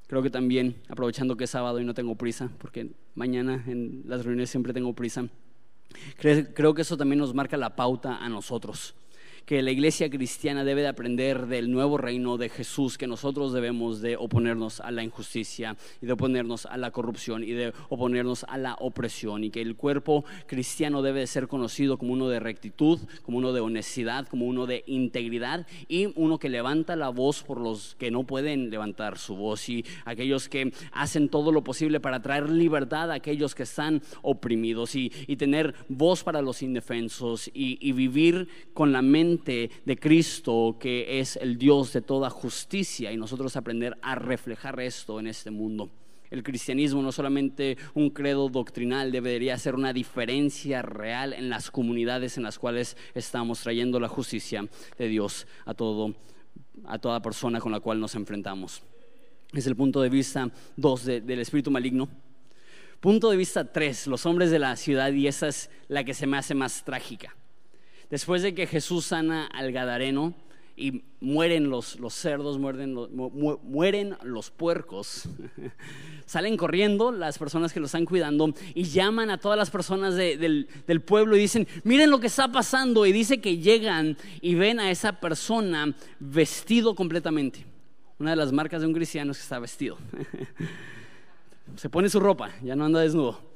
Creo 0.07 0.23
que 0.23 0.31
también, 0.31 0.77
aprovechando 0.88 1.37
que 1.37 1.45
es 1.45 1.51
sábado 1.51 1.81
y 1.81 1.85
no 1.85 1.95
tengo 1.95 2.14
prisa, 2.14 2.51
porque 2.59 2.92
mañana 3.14 3.64
en 3.66 4.03
las 4.07 4.25
reuniones 4.25 4.51
siempre 4.51 4.73
tengo 4.73 4.92
prisa, 4.92 5.29
creo 6.19 6.75
que 6.75 6.83
eso 6.83 6.97
también 6.97 7.19
nos 7.19 7.35
marca 7.35 7.57
la 7.57 7.75
pauta 7.75 8.19
a 8.19 8.29
nosotros 8.29 8.95
que 9.47 9.63
la 9.63 9.71
iglesia 9.71 10.11
cristiana 10.11 10.65
debe 10.65 10.83
de 10.83 10.89
aprender 10.89 11.47
del 11.47 11.71
nuevo 11.71 11.99
reino 11.99 12.37
de 12.37 12.49
Jesús, 12.49 12.99
que 12.99 13.07
nosotros 13.07 13.53
debemos 13.53 14.01
de 14.01 14.17
oponernos 14.17 14.81
a 14.81 14.91
la 14.91 15.05
injusticia 15.05 15.77
y 16.03 16.07
de 16.07 16.13
oponernos 16.13 16.67
a 16.67 16.77
la 16.77 16.91
corrupción 16.91 17.45
y 17.45 17.53
de 17.53 17.73
oponernos 17.89 18.45
a 18.49 18.59
la 18.59 18.75
opresión 18.81 19.45
y 19.45 19.51
que 19.51 19.63
el 19.63 19.77
cuerpo 19.77 20.25
cristiano 20.47 21.01
debe 21.01 21.21
de 21.21 21.29
ser 21.29 21.47
conocido 21.47 21.97
como 21.97 22.13
uno 22.13 22.29
de 22.29 22.41
rectitud, 22.41 22.99
como 23.23 23.39
uno 23.39 23.53
de 23.53 23.61
honestidad, 23.61 24.27
como 24.27 24.47
uno 24.47 24.67
de 24.67 24.83
integridad 24.89 25.65
y 25.89 26.13
uno 26.17 26.41
que 26.41 26.49
levanta 26.49 26.97
la 26.97 27.11
voz 27.11 27.45
por 27.45 27.61
los 27.61 27.95
que 28.01 28.11
no 28.11 28.25
pueden 28.25 28.69
levantar 28.69 29.17
su 29.17 29.37
voz 29.37 29.69
y 29.69 29.85
aquellos 30.05 30.49
que 30.49 30.73
hacen 30.91 31.29
todo 31.29 31.53
lo 31.53 31.63
posible 31.63 32.01
para 32.01 32.21
traer 32.21 32.51
libertad 32.51 33.13
a 33.13 33.15
aquellos 33.15 33.55
que 33.55 33.63
están 33.63 34.03
oprimidos 34.23 34.97
y, 34.97 35.11
tener 35.37 35.75
voz 35.91 36.25
para 36.25 36.41
los 36.41 36.63
indefensos 36.63 37.49
y, 37.53 37.77
y 37.87 37.93
vivir 37.93 38.49
con 38.73 38.91
la 38.91 39.03
mente 39.03 39.36
de 39.44 39.96
Cristo, 40.01 40.77
que 40.79 41.20
es 41.20 41.37
el 41.37 41.59
Dios 41.59 41.92
de 41.92 42.03
toda 42.03 42.31
justicia, 42.31 43.12
y 43.12 43.16
nosotros 43.16 43.57
aprender 43.57 43.96
a 44.03 44.14
reflejar 44.14 44.79
esto 44.81 45.20
en 45.20 45.27
este 45.27 45.51
mundo. 45.51 45.90
El 46.31 46.42
cristianismo 46.42 47.03
no 47.03 47.12
solamente 47.12 47.77
un 47.94 48.11
credo 48.11 48.49
doctrinal, 48.49 49.12
debería 49.12 49.57
ser 49.59 49.75
una 49.75 49.92
diferencia 49.92 50.83
real 50.83 51.33
en 51.33 51.49
las 51.49 51.70
comunidades 51.70 52.37
en 52.37 52.42
las 52.42 52.59
cuales 52.59 52.96
estamos 53.14 53.61
trayendo 53.61 54.01
la 54.01 54.09
justicia 54.09 54.66
de 54.99 55.09
Dios 55.09 55.46
a 55.64 55.75
todo 55.75 56.14
a 56.85 56.99
toda 56.99 57.20
persona 57.20 57.61
con 57.61 57.72
la 57.72 57.81
cual 57.81 58.01
nos 58.01 58.14
enfrentamos. 58.14 58.83
Es 59.53 59.66
el 59.66 59.77
punto 59.77 60.03
de 60.03 60.09
vista 60.09 60.51
2 60.77 61.05
del 61.05 61.38
espíritu 61.38 61.70
maligno. 61.70 62.09
Punto 63.01 63.31
de 63.31 63.37
vista 63.37 63.72
3, 63.72 64.07
los 64.09 64.27
hombres 64.27 64.51
de 64.51 64.59
la 64.59 64.75
ciudad 64.77 65.12
y 65.12 65.27
esa 65.27 65.49
es 65.49 65.70
la 65.88 66.05
que 66.05 66.14
se 66.14 66.27
me 66.27 66.37
hace 66.37 66.55
más 66.55 66.85
trágica. 66.85 67.35
Después 68.11 68.42
de 68.42 68.55
que 68.55 68.66
Jesús 68.66 69.07
sana 69.07 69.47
al 69.47 69.73
Gadareno 69.73 70.35
y 70.77 71.03
mueren 71.21 71.71
los, 71.71 71.99
los 71.99 72.14
cerdos, 72.14 72.59
mueren 72.59 72.95
los, 74.23 74.51
puercos, 74.51 75.29
salen 76.27 76.57
corriendo 76.57 77.11
las 77.11 77.38
personas 77.38 77.73
que 77.73 77.81
lo 77.81 77.87
están 77.87 78.05
cuidando 78.05 78.53
y 78.75 78.85
llaman 78.85 79.31
a 79.31 79.38
todas 79.38 79.59
las 79.59 79.71
personas 79.71 80.14
del, 80.14 80.69
del 80.87 81.01
pueblo 81.01 81.37
y 81.37 81.40
dicen, 81.40 81.66
miren 81.83 82.11
lo 82.11 82.21
que 82.21 82.27
está 82.29 82.53
pasando. 82.53 83.07
Y 83.07 83.12
dice 83.12 83.40
que 83.40 83.59
llegan 83.59 84.16
y 84.40 84.55
ven 84.55 84.79
a 84.79 84.90
esa 84.90 85.19
persona 85.19 85.95
vestido 86.21 86.95
completamente. 86.95 87.64
Una 88.19 88.31
de 88.31 88.37
las 88.37 88.53
marcas 88.53 88.83
de 88.83 88.87
un 88.87 88.95
cristiano 88.95 89.33
es 89.33 89.38
que 89.38 89.42
está 89.42 89.59
vestido. 89.59 89.99
Se 91.77 91.88
pone 91.90 92.09
su 92.09 92.21
ropa, 92.21 92.53
ya 92.62 92.77
no 92.77 92.85
anda 92.85 93.01
desnudo 93.01 93.56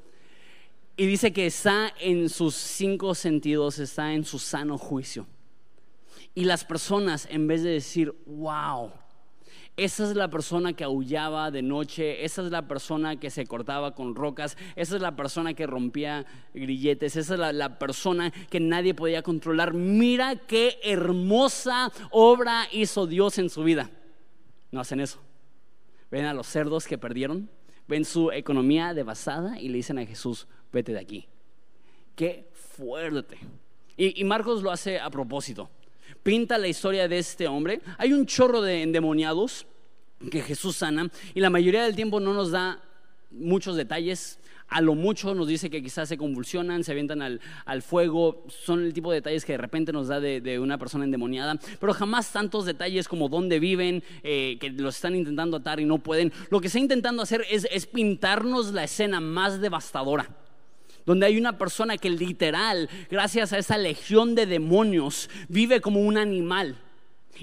Y 0.97 1.05
dice 1.05 1.33
que 1.33 1.45
está 1.45 1.93
en 1.99 2.29
sus 2.29 2.55
cinco 2.55 3.15
sentidos, 3.15 3.79
está 3.79 4.13
en 4.13 4.25
su 4.25 4.39
sano 4.39 4.77
juicio. 4.77 5.27
Y 6.33 6.45
las 6.45 6.63
personas, 6.63 7.27
en 7.29 7.47
vez 7.47 7.63
de 7.63 7.71
decir, 7.71 8.13
wow, 8.25 8.91
esa 9.77 10.03
es 10.03 10.15
la 10.15 10.29
persona 10.29 10.73
que 10.73 10.83
aullaba 10.83 11.49
de 11.49 11.61
noche, 11.61 12.23
esa 12.23 12.43
es 12.43 12.51
la 12.51 12.67
persona 12.67 13.19
que 13.19 13.29
se 13.29 13.45
cortaba 13.45 13.95
con 13.95 14.15
rocas, 14.15 14.57
esa 14.75 14.95
es 14.95 15.01
la 15.01 15.15
persona 15.15 15.53
que 15.53 15.65
rompía 15.65 16.25
grilletes, 16.53 17.15
esa 17.15 17.33
es 17.33 17.55
la, 17.55 17.79
persona 17.79 18.31
que 18.49 18.59
nadie 18.59 18.93
podía 18.93 19.23
controlar. 19.23 19.73
Mira 19.73 20.35
qué 20.35 20.77
hermosa 20.83 21.91
obra 22.11 22.67
hizo 22.71 23.07
Dios 23.07 23.37
en 23.37 23.49
su 23.49 23.63
vida. 23.63 23.89
No 24.71 24.81
hacen 24.81 24.99
eso. 24.99 25.19
Ven 26.11 26.25
a 26.25 26.33
los 26.33 26.47
cerdos 26.47 26.85
que 26.85 26.97
perdieron, 26.97 27.49
ven 27.87 28.03
su 28.03 28.31
economía 28.31 28.93
devastada 28.93 29.59
y 29.59 29.69
le 29.69 29.77
dicen 29.77 29.97
a 29.97 30.05
Jesús, 30.05 30.47
vete 30.71 30.93
de 30.93 30.99
aquí. 30.99 31.27
Qué 32.15 32.49
fuerte. 32.53 33.37
Y, 33.97 34.23
Marcos 34.23 34.63
lo 34.63 34.71
hace 34.71 34.99
a 34.99 35.09
propósito 35.09 35.69
pinta 36.23 36.57
la 36.57 36.67
historia 36.67 37.07
de 37.07 37.17
este 37.17 37.47
hombre. 37.47 37.81
Hay 37.97 38.13
un 38.13 38.25
chorro 38.25 38.61
de 38.61 38.83
endemoniados 38.83 39.65
que 40.29 40.41
Jesús 40.41 40.77
sana 40.77 41.09
y 41.33 41.39
la 41.39 41.49
mayoría 41.49 41.83
del 41.83 41.95
tiempo 41.95 42.19
no 42.19 42.33
nos 42.33 42.51
da 42.51 42.81
muchos 43.31 43.75
detalles. 43.75 44.39
A 44.67 44.79
lo 44.79 44.95
mucho 44.95 45.35
nos 45.35 45.49
dice 45.49 45.69
que 45.69 45.83
quizás 45.83 46.07
se 46.07 46.17
convulsionan, 46.17 46.85
se 46.85 46.93
avientan 46.93 47.21
al, 47.21 47.81
fuego, 47.81 48.45
son 48.47 48.83
el 48.83 48.93
tipo 48.93 49.11
de 49.11 49.17
detalles 49.17 49.43
que 49.43 49.51
de 49.51 49.57
repente 49.57 49.91
nos 49.91 50.07
da 50.07 50.21
de, 50.21 50.59
una 50.59 50.77
persona 50.77 51.03
endemoniada, 51.03 51.59
pero 51.77 51.93
jamás 51.93 52.31
tantos 52.31 52.65
detalles 52.65 53.09
como 53.09 53.27
dónde 53.27 53.59
viven, 53.59 54.01
eh, 54.23 54.57
que 54.61 54.69
los 54.69 54.95
están 54.95 55.15
intentando 55.15 55.57
atar 55.57 55.81
y 55.81 55.85
no 55.85 55.97
pueden. 55.97 56.31
Lo 56.49 56.61
que 56.61 56.67
está 56.67 56.79
intentando 56.79 57.21
hacer 57.21 57.43
es 57.49 57.85
pintarnos 57.85 58.71
la 58.71 58.85
escena 58.85 59.19
más 59.19 59.59
devastadora 59.59 60.40
donde 61.05 61.25
hay 61.25 61.37
una 61.37 61.57
persona 61.57 61.97
que 61.97 62.09
literal, 62.09 62.89
gracias 63.09 63.53
a 63.53 63.57
esa 63.57 63.77
legión 63.77 64.35
de 64.35 64.45
demonios, 64.45 65.29
vive 65.47 65.81
como 65.81 66.01
un 66.01 66.17
animal. 66.17 66.77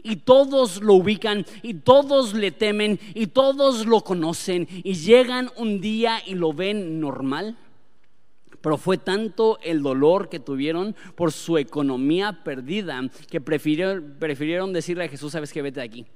Y 0.03 0.17
todos 0.17 0.83
lo 0.83 0.95
ubican 0.95 1.45
y 1.63 1.75
todos 1.75 2.35
le 2.35 2.51
temen 2.51 3.01
y 3.15 3.29
todos 3.29 3.87
lo 3.87 4.03
conocen 4.03 4.69
y 4.71 4.95
llegan 4.95 5.51
un 5.57 5.81
día 5.81 6.23
y 6.25 6.35
lo 6.35 6.53
ven 6.53 7.01
normal. 7.01 7.57
Pero 8.61 8.77
fue 8.77 8.99
tanto 8.99 9.59
el 9.63 9.83
dolor 9.83 10.29
que 10.29 10.41
tuvieron 10.41 10.95
por 11.15 11.33
su 11.33 11.59
economía 11.59 12.43
perdida 12.45 13.01
que 13.31 13.41
prefirieron, 13.41 14.73
decirle 14.73 15.05
a 15.05 15.09
Jesús, 15.09 15.33
sabes 15.33 15.53
qué, 15.53 15.63
vete 15.63 15.81
de 15.81 15.87
aquí. 15.87 16.07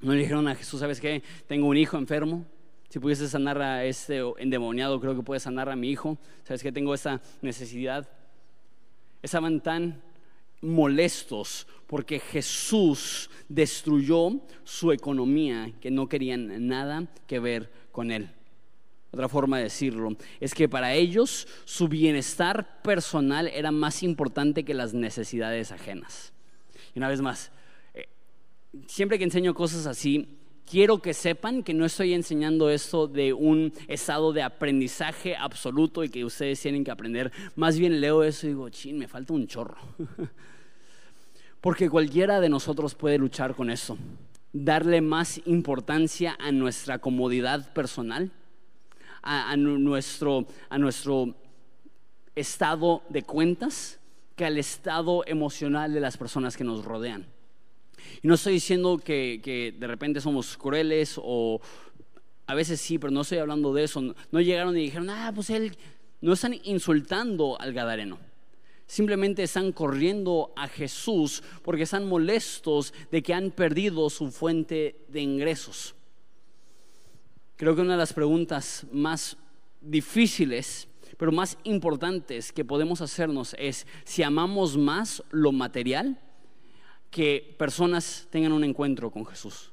No 0.00 0.12
le 0.12 0.20
dijeron 0.20 0.46
a 0.48 0.54
Jesús, 0.54 0.80
sabes 0.80 1.00
qué, 1.00 1.22
tengo 1.46 1.66
un 1.66 1.76
hijo 1.76 1.96
enfermo, 1.96 2.46
si 2.88 2.98
pudiese 2.98 3.28
sanar 3.28 3.60
a 3.60 3.84
este 3.84 4.22
endemoniado, 4.38 5.00
creo 5.00 5.16
que 5.16 5.22
puede 5.22 5.40
sanar 5.40 5.68
a 5.68 5.76
mi 5.76 5.90
hijo. 5.90 6.18
Sabes 6.44 6.62
que 6.62 6.72
tengo 6.72 6.94
esa 6.94 7.20
necesidad. 7.42 8.08
Estaban 9.22 9.60
tan 9.60 10.02
molestos 10.60 11.66
porque 11.86 12.18
Jesús 12.18 13.30
destruyó 13.48 14.40
su 14.64 14.92
economía 14.92 15.72
que 15.80 15.90
no 15.90 16.08
querían 16.08 16.66
nada 16.66 17.06
que 17.26 17.38
ver 17.38 17.70
con 17.92 18.10
él. 18.10 18.30
Otra 19.12 19.28
forma 19.28 19.56
de 19.58 19.64
decirlo 19.64 20.16
es 20.40 20.54
que 20.54 20.68
para 20.68 20.92
ellos 20.92 21.48
su 21.64 21.88
bienestar 21.88 22.82
personal 22.82 23.48
era 23.48 23.70
más 23.70 24.02
importante 24.02 24.64
que 24.64 24.74
las 24.74 24.94
necesidades 24.94 25.72
ajenas. 25.72 26.32
Y 26.94 26.98
una 26.98 27.08
vez 27.08 27.20
más, 27.20 27.50
eh, 27.94 28.08
siempre 28.86 29.18
que 29.18 29.24
enseño 29.24 29.54
cosas 29.54 29.86
así, 29.86 30.38
quiero 30.68 30.98
que 30.98 31.14
sepan 31.14 31.62
que 31.62 31.72
no 31.72 31.84
estoy 31.86 32.12
enseñando 32.12 32.68
esto 32.68 33.06
de 33.06 33.32
un 33.32 33.72
estado 33.88 34.32
de 34.32 34.42
aprendizaje 34.42 35.36
absoluto 35.36 36.04
y 36.04 36.08
que 36.08 36.24
ustedes 36.24 36.60
tienen 36.60 36.84
que 36.84 36.90
aprender. 36.90 37.32
Más 37.54 37.78
bien 37.78 38.00
leo 38.00 38.22
eso 38.22 38.46
y 38.46 38.50
digo, 38.50 38.68
chin, 38.68 38.98
me 38.98 39.08
falta 39.08 39.32
un 39.32 39.46
chorro. 39.46 39.78
Porque 41.60 41.88
cualquiera 41.88 42.40
de 42.40 42.48
nosotros 42.48 42.94
puede 42.94 43.18
luchar 43.18 43.54
con 43.54 43.70
eso. 43.70 43.96
Darle 44.52 45.00
más 45.00 45.40
importancia 45.46 46.36
a 46.38 46.52
nuestra 46.52 46.98
comodidad 46.98 47.72
personal, 47.72 48.30
a, 49.22 49.50
a 49.50 49.56
nuestro, 49.56 50.46
a 50.68 50.78
nuestro 50.78 51.34
estado 52.34 53.02
de 53.08 53.22
cuentas, 53.22 53.98
que 54.34 54.44
al 54.44 54.58
estado 54.58 55.24
emocional 55.26 55.94
de 55.94 56.00
las 56.00 56.16
personas 56.16 56.56
que 56.56 56.64
nos 56.64 56.84
rodean. 56.84 57.26
Y 58.22 58.28
no 58.28 58.34
estoy 58.34 58.54
diciendo 58.54 58.98
que, 58.98 59.74
de 59.78 59.86
repente 59.86 60.20
somos 60.20 60.56
crueles 60.56 61.18
o 61.22 61.60
a 62.46 62.54
veces 62.54 62.80
sí, 62.80 62.98
pero 62.98 63.10
no 63.10 63.22
estoy 63.22 63.38
hablando 63.38 63.74
de 63.74 63.84
eso. 63.84 64.00
No, 64.00 64.14
no 64.30 64.40
llegaron 64.40 64.76
y 64.76 64.82
dijeron, 64.82 65.10
ah, 65.10 65.32
pues 65.34 65.50
él, 65.50 65.76
no 66.20 66.32
están 66.32 66.54
insultando 66.64 67.60
al 67.60 67.72
Gadareno. 67.72 68.18
Simplemente 68.86 69.42
están 69.42 69.72
corriendo 69.72 70.52
a 70.56 70.68
Jesús 70.68 71.42
porque 71.62 71.82
están 71.82 72.08
molestos 72.08 72.94
de 73.10 73.22
que 73.22 73.34
han 73.34 73.50
perdido 73.50 74.08
su 74.10 74.30
fuente 74.30 75.04
de 75.08 75.20
ingresos. 75.20 75.94
Creo 77.56 77.74
que 77.74 77.80
una 77.80 77.92
de 77.92 77.98
las 77.98 78.12
preguntas 78.12 78.86
más 78.92 79.36
difíciles, 79.80 80.88
pero 81.16 81.32
más 81.32 81.58
importantes 81.64 82.52
que 82.52 82.64
podemos 82.64 83.00
hacernos 83.00 83.56
es 83.58 83.86
si 84.04 84.22
amamos 84.22 84.76
más 84.76 85.22
lo 85.30 85.52
material 85.52 86.20
que 87.16 87.54
personas 87.56 88.28
tengan 88.28 88.52
un 88.52 88.62
encuentro 88.62 89.10
con 89.10 89.24
Jesús. 89.24 89.72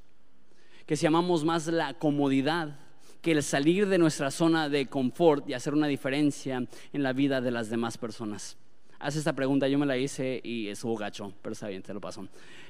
Que 0.85 0.95
si 0.95 1.05
amamos 1.05 1.43
más 1.43 1.67
la 1.67 1.93
comodidad 1.93 2.79
que 3.21 3.33
el 3.33 3.43
salir 3.43 3.89
de 3.89 3.97
nuestra 3.97 4.31
zona 4.31 4.69
de 4.69 4.87
confort 4.87 5.49
y 5.49 5.53
hacer 5.53 5.73
una 5.73 5.87
diferencia 5.87 6.65
en 6.93 7.03
la 7.03 7.11
vida 7.11 7.41
de 7.41 7.51
las 7.51 7.69
demás 7.69 7.97
personas. 7.97 8.55
Haz 8.97 9.17
esta 9.17 9.33
pregunta, 9.33 9.67
yo 9.67 9.77
me 9.77 9.85
la 9.85 9.97
hice 9.97 10.39
y 10.41 10.69
estuvo 10.69 10.95
gacho, 10.95 11.33
pero 11.41 11.51
está 11.51 11.67
bien, 11.67 11.83
te 11.83 11.93
lo 11.93 11.99
paso. 11.99 12.29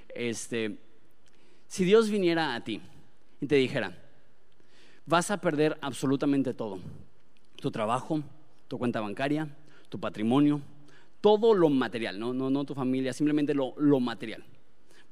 Este, 0.10 0.80
si 1.68 1.86
Dios 1.86 2.10
viniera 2.10 2.56
a 2.56 2.64
ti 2.64 2.82
y 3.42 3.46
te 3.46 3.58
dijera, 3.58 3.96
vas 5.06 5.30
a 5.30 5.40
perder 5.40 5.78
absolutamente 5.82 6.56
todo, 6.56 6.80
tu 7.58 7.70
trabajo, 7.70 8.24
tu 8.68 8.80
cuenta 8.80 9.02
bancaria, 9.02 9.56
tu 9.90 10.00
patrimonio, 10.00 10.62
todo 11.22 11.54
lo 11.54 11.70
material, 11.70 12.20
no, 12.20 12.34
no, 12.34 12.50
no 12.50 12.66
tu 12.66 12.74
familia, 12.74 13.14
simplemente 13.14 13.54
lo, 13.54 13.76
lo 13.78 14.00
material 14.00 14.44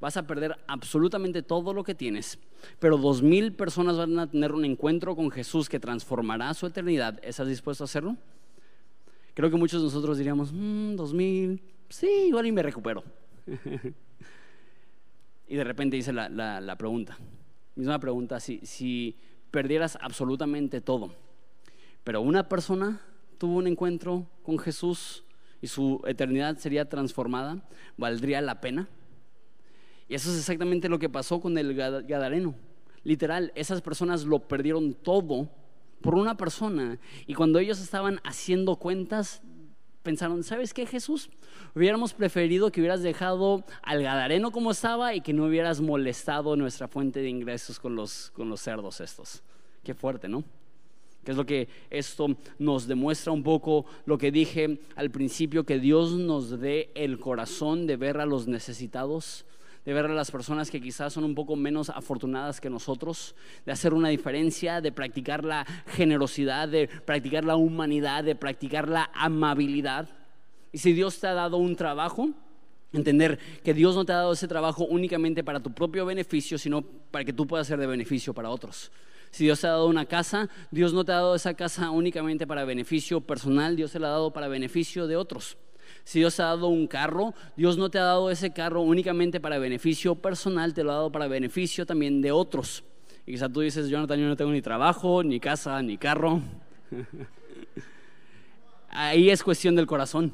vas 0.02 0.16
a 0.16 0.26
perder 0.26 0.58
absolutamente 0.66 1.44
todo 1.44 1.72
lo 1.72 1.84
que 1.84 1.94
tienes, 1.94 2.36
pero 2.80 2.98
dos 2.98 3.22
mil 3.22 3.52
personas 3.52 3.96
van 3.96 4.18
a 4.18 4.28
tener 4.28 4.50
un 4.50 4.64
encuentro 4.64 5.14
con 5.14 5.30
Jesús 5.30 5.68
que 5.68 5.78
transformará 5.78 6.52
su 6.54 6.66
eternidad. 6.66 7.20
¿Estás 7.22 7.46
dispuesto 7.46 7.84
a 7.84 7.86
hacerlo? 7.86 8.16
Creo 9.34 9.48
que 9.48 9.56
muchos 9.56 9.80
de 9.80 9.86
nosotros 9.86 10.18
diríamos, 10.18 10.52
mm, 10.52 10.96
dos 10.96 11.14
mil, 11.14 11.62
sí, 11.88 12.08
igual 12.26 12.48
y 12.48 12.52
me 12.52 12.64
recupero. 12.64 13.04
y 15.46 15.54
de 15.54 15.62
repente 15.62 15.94
dice 15.94 16.12
la, 16.12 16.28
la, 16.28 16.60
la 16.60 16.76
pregunta, 16.76 17.16
misma 17.76 18.00
pregunta, 18.00 18.40
si, 18.40 18.58
si 18.64 19.16
perdieras 19.52 19.96
absolutamente 20.00 20.80
todo, 20.80 21.14
pero 22.02 22.22
una 22.22 22.48
persona 22.48 23.00
tuvo 23.38 23.58
un 23.58 23.68
encuentro 23.68 24.26
con 24.42 24.58
Jesús 24.58 25.22
y 25.60 25.68
su 25.68 26.02
eternidad 26.08 26.56
sería 26.56 26.88
transformada, 26.88 27.62
¿valdría 27.96 28.40
la 28.40 28.60
pena? 28.60 28.88
Y 30.08 30.14
eso 30.14 30.30
es 30.30 30.38
exactamente 30.38 30.88
lo 30.88 30.98
que 30.98 31.08
pasó 31.08 31.40
con 31.40 31.56
el 31.58 31.74
Gadareno. 31.74 32.54
Literal, 33.04 33.52
esas 33.54 33.82
personas 33.82 34.24
lo 34.24 34.40
perdieron 34.40 34.94
todo 34.94 35.48
por 36.00 36.14
una 36.14 36.36
persona. 36.36 36.98
Y 37.26 37.34
cuando 37.34 37.58
ellos 37.58 37.80
estaban 37.80 38.20
haciendo 38.24 38.76
cuentas, 38.76 39.42
pensaron, 40.02 40.42
¿sabes 40.42 40.74
qué, 40.74 40.86
Jesús? 40.86 41.30
Hubiéramos 41.74 42.12
preferido 42.12 42.70
que 42.70 42.80
hubieras 42.80 43.02
dejado 43.02 43.64
al 43.82 44.02
Gadareno 44.02 44.50
como 44.50 44.72
estaba 44.72 45.14
y 45.14 45.20
que 45.20 45.32
no 45.32 45.46
hubieras 45.46 45.80
molestado 45.80 46.56
nuestra 46.56 46.88
fuente 46.88 47.20
de 47.20 47.28
ingresos 47.28 47.78
con 47.78 47.94
los, 47.96 48.30
con 48.32 48.48
los 48.48 48.60
cerdos 48.60 49.00
estos. 49.00 49.42
Qué 49.82 49.94
fuerte, 49.94 50.28
¿no? 50.28 50.44
Que 51.24 51.30
es 51.30 51.36
lo 51.36 51.46
que 51.46 51.68
esto 51.88 52.26
nos 52.58 52.86
demuestra 52.88 53.32
un 53.32 53.44
poco 53.44 53.86
lo 54.06 54.18
que 54.18 54.32
dije 54.32 54.80
al 54.96 55.10
principio, 55.10 55.64
que 55.64 55.78
Dios 55.78 56.12
nos 56.12 56.60
dé 56.60 56.90
el 56.94 57.18
corazón 57.20 57.86
de 57.86 57.96
ver 57.96 58.18
a 58.18 58.26
los 58.26 58.48
necesitados 58.48 59.46
de 59.84 59.92
ver 59.92 60.06
a 60.06 60.14
las 60.14 60.30
personas 60.30 60.70
que 60.70 60.80
quizás 60.80 61.12
son 61.12 61.24
un 61.24 61.34
poco 61.34 61.56
menos 61.56 61.90
afortunadas 61.90 62.60
que 62.60 62.70
nosotros, 62.70 63.34
de 63.66 63.72
hacer 63.72 63.94
una 63.94 64.08
diferencia, 64.08 64.80
de 64.80 64.92
practicar 64.92 65.44
la 65.44 65.66
generosidad, 65.86 66.68
de 66.68 66.88
practicar 66.88 67.44
la 67.44 67.56
humanidad, 67.56 68.22
de 68.22 68.36
practicar 68.36 68.88
la 68.88 69.10
amabilidad. 69.14 70.08
Y 70.70 70.78
si 70.78 70.92
Dios 70.92 71.18
te 71.18 71.26
ha 71.26 71.34
dado 71.34 71.56
un 71.56 71.74
trabajo, 71.74 72.30
entender 72.92 73.38
que 73.64 73.74
Dios 73.74 73.96
no 73.96 74.04
te 74.04 74.12
ha 74.12 74.16
dado 74.16 74.32
ese 74.32 74.46
trabajo 74.46 74.84
únicamente 74.84 75.42
para 75.42 75.60
tu 75.60 75.72
propio 75.72 76.06
beneficio, 76.06 76.58
sino 76.58 76.82
para 76.82 77.24
que 77.24 77.32
tú 77.32 77.46
puedas 77.46 77.66
ser 77.66 77.78
de 77.78 77.86
beneficio 77.86 78.32
para 78.34 78.50
otros. 78.50 78.92
Si 79.30 79.44
Dios 79.44 79.60
te 79.60 79.66
ha 79.66 79.70
dado 79.70 79.86
una 79.86 80.04
casa, 80.04 80.48
Dios 80.70 80.92
no 80.92 81.04
te 81.04 81.12
ha 81.12 81.16
dado 81.16 81.34
esa 81.34 81.54
casa 81.54 81.90
únicamente 81.90 82.46
para 82.46 82.64
beneficio 82.64 83.20
personal, 83.22 83.76
Dios 83.76 83.92
te 83.92 83.98
la 83.98 84.08
ha 84.08 84.10
dado 84.10 84.32
para 84.32 84.46
beneficio 84.46 85.06
de 85.06 85.16
otros. 85.16 85.56
Si 86.04 86.18
Dios 86.18 86.36
te 86.36 86.42
ha 86.42 86.46
dado 86.46 86.68
un 86.68 86.86
carro, 86.86 87.34
Dios 87.56 87.78
no 87.78 87.90
te 87.90 87.98
ha 87.98 88.04
dado 88.04 88.30
ese 88.30 88.52
carro 88.52 88.82
únicamente 88.82 89.40
para 89.40 89.58
beneficio 89.58 90.14
personal, 90.14 90.74
te 90.74 90.82
lo 90.82 90.92
ha 90.92 90.94
dado 90.94 91.12
para 91.12 91.28
beneficio 91.28 91.86
también 91.86 92.20
de 92.20 92.32
otros. 92.32 92.84
Y 93.26 93.32
quizás 93.32 93.52
tú 93.52 93.60
dices, 93.60 93.88
Jonathan, 93.88 94.18
yo 94.18 94.26
no 94.26 94.36
tengo 94.36 94.50
ni 94.50 94.62
trabajo, 94.62 95.22
ni 95.22 95.38
casa, 95.38 95.80
ni 95.82 95.96
carro. 95.96 96.40
ahí 98.90 99.30
es 99.30 99.42
cuestión 99.42 99.74
del 99.76 99.86
corazón 99.86 100.32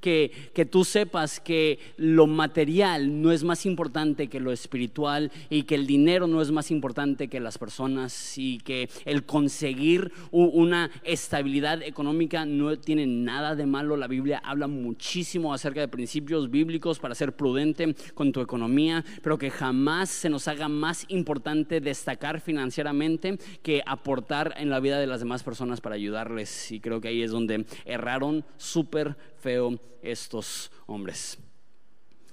que, 0.00 0.30
que 0.54 0.64
tú 0.64 0.84
sepas 0.84 1.40
que 1.40 1.78
lo 1.96 2.26
material 2.26 3.20
no 3.22 3.32
es 3.32 3.44
más 3.44 3.66
importante 3.66 4.28
que 4.28 4.40
lo 4.40 4.52
espiritual 4.52 5.30
y 5.50 5.64
que 5.64 5.74
el 5.74 5.86
dinero 5.86 6.26
no 6.26 6.40
es 6.42 6.50
más 6.50 6.70
importante 6.70 7.28
que 7.28 7.40
las 7.40 7.58
personas 7.58 8.38
y 8.38 8.58
que 8.58 8.88
el 9.04 9.24
conseguir 9.24 10.12
una 10.30 10.90
estabilidad 11.04 11.82
económica 11.82 12.44
no 12.44 12.78
tiene 12.78 13.06
nada 13.06 13.54
de 13.54 13.66
malo. 13.66 13.96
La 13.96 14.06
Biblia 14.06 14.40
habla 14.44 14.66
muchísimo 14.66 15.52
acerca 15.52 15.80
de 15.80 15.88
principios 15.88 16.50
bíblicos 16.50 16.98
para 16.98 17.14
ser 17.14 17.32
prudente 17.32 17.94
con 18.14 18.32
tu 18.32 18.40
economía, 18.40 19.04
pero 19.22 19.38
que 19.38 19.50
jamás 19.50 20.08
se 20.08 20.30
nos 20.30 20.48
haga 20.48 20.68
más 20.68 21.04
importante 21.08 21.80
destacar 21.80 22.40
financieramente 22.40 23.38
que 23.62 23.82
aportar 23.86 24.54
en 24.56 24.70
la 24.70 24.80
vida 24.80 24.98
de 24.98 25.06
las 25.06 25.20
demás 25.20 25.42
personas 25.42 25.80
para 25.80 25.94
ayudarles. 25.94 26.72
Y 26.72 26.80
creo 26.80 27.00
que 27.00 27.08
ahí 27.08 27.22
es 27.22 27.30
donde 27.30 27.64
erraron 27.84 28.44
súper 28.56 29.16
feo 29.40 29.78
estos 30.02 30.70
hombres. 30.86 31.38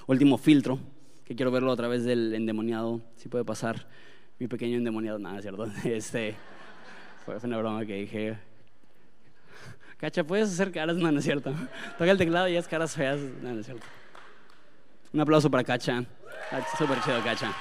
Último 0.07 0.37
filtro, 0.37 0.79
que 1.23 1.35
quiero 1.35 1.51
verlo 1.51 1.71
a 1.71 1.75
través 1.75 2.03
del 2.03 2.33
endemoniado, 2.33 3.01
si 3.15 3.29
puede 3.29 3.43
pasar 3.43 3.87
mi 4.39 4.47
pequeño 4.47 4.77
endemoniado, 4.77 5.17
nada, 5.19 5.41
¿cierto? 5.41 5.65
Este, 5.85 6.35
fue 7.25 7.37
una 7.43 7.57
broma 7.57 7.85
que 7.85 7.95
dije. 7.95 8.37
Cacha, 9.97 10.23
¿puedes 10.23 10.49
hacer 10.51 10.71
caras? 10.71 10.97
No, 10.97 11.11
no 11.11 11.19
es 11.19 11.25
cierto. 11.25 11.53
Toca 11.97 12.11
el 12.11 12.17
teclado 12.17 12.47
y 12.47 12.55
es 12.55 12.67
caras 12.67 12.95
feas. 12.95 13.19
No, 13.41 13.53
no 13.53 13.59
es 13.59 13.65
cierto. 13.65 13.85
Un 15.13 15.21
aplauso 15.21 15.49
para 15.49 15.63
Cacha. 15.63 16.03
Súper 16.77 17.01
chido, 17.01 17.23
Cacha. 17.23 17.51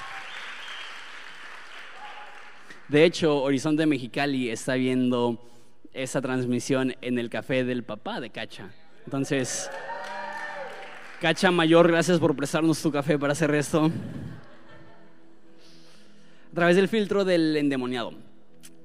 De 2.87 3.03
hecho, 3.03 3.41
Horizonte 3.41 3.85
Mexicali 3.87 4.49
está 4.49 4.75
viendo 4.75 5.41
esa 5.93 6.21
transmisión 6.21 6.93
en 7.01 7.17
el 7.17 7.29
café 7.29 7.63
del 7.63 7.83
papá 7.83 8.19
de 8.19 8.29
Cacha. 8.29 8.69
Entonces, 9.05 9.71
Cacha 11.21 11.49
Mayor, 11.49 11.87
gracias 11.87 12.19
por 12.19 12.35
prestarnos 12.35 12.81
tu 12.81 12.91
café 12.91 13.17
para 13.17 13.31
hacer 13.31 13.53
esto. 13.55 13.85
A 16.51 16.53
través 16.53 16.75
del 16.75 16.89
filtro 16.89 17.23
del 17.23 17.55
endemoniado. 17.55 18.13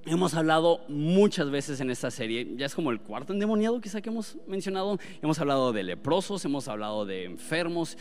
Hemos 0.07 0.35
hablado 0.35 0.81
muchas 0.89 1.51
veces 1.51 1.81
en 1.81 1.91
esta 1.91 2.11
serie, 2.11 2.55
ya 2.57 2.67
es 2.67 2.75
como 2.75 2.93
el 2.93 3.01
cuarto 3.01 3.33
endemoniado 3.33 3.81
quizá 3.81 4.01
que 4.01 4.11
hemos 4.11 4.37
mencionado. 4.47 4.99
Hemos 5.21 5.41
hablado 5.41 5.73
de 5.73 5.83
leprosos, 5.83 6.45
hemos 6.45 6.69
hablado 6.69 7.05
de 7.05 7.25
enfermos. 7.25 7.99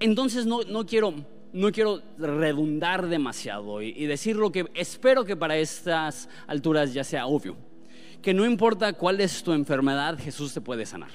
Entonces 0.00 0.46
no, 0.46 0.62
no 0.62 0.86
quiero 0.86 1.14
no 1.52 1.70
quiero 1.70 2.02
redundar 2.18 3.06
demasiado 3.06 3.80
y, 3.82 3.88
y, 3.96 4.06
decir 4.06 4.36
lo 4.36 4.52
que 4.52 4.66
espero 4.74 5.24
que 5.24 5.36
para 5.36 5.56
estas 5.56 6.28
alturas 6.46 6.92
ya 6.94 7.04
sea 7.04 7.26
obvio. 7.26 7.56
Que 8.20 8.34
no 8.34 8.44
importa 8.44 8.94
cuál 8.94 9.20
es 9.20 9.42
tu 9.42 9.52
enfermedad, 9.52 10.18
Jesús 10.18 10.52
te 10.52 10.60
puede 10.60 10.84
sanar 10.84 11.10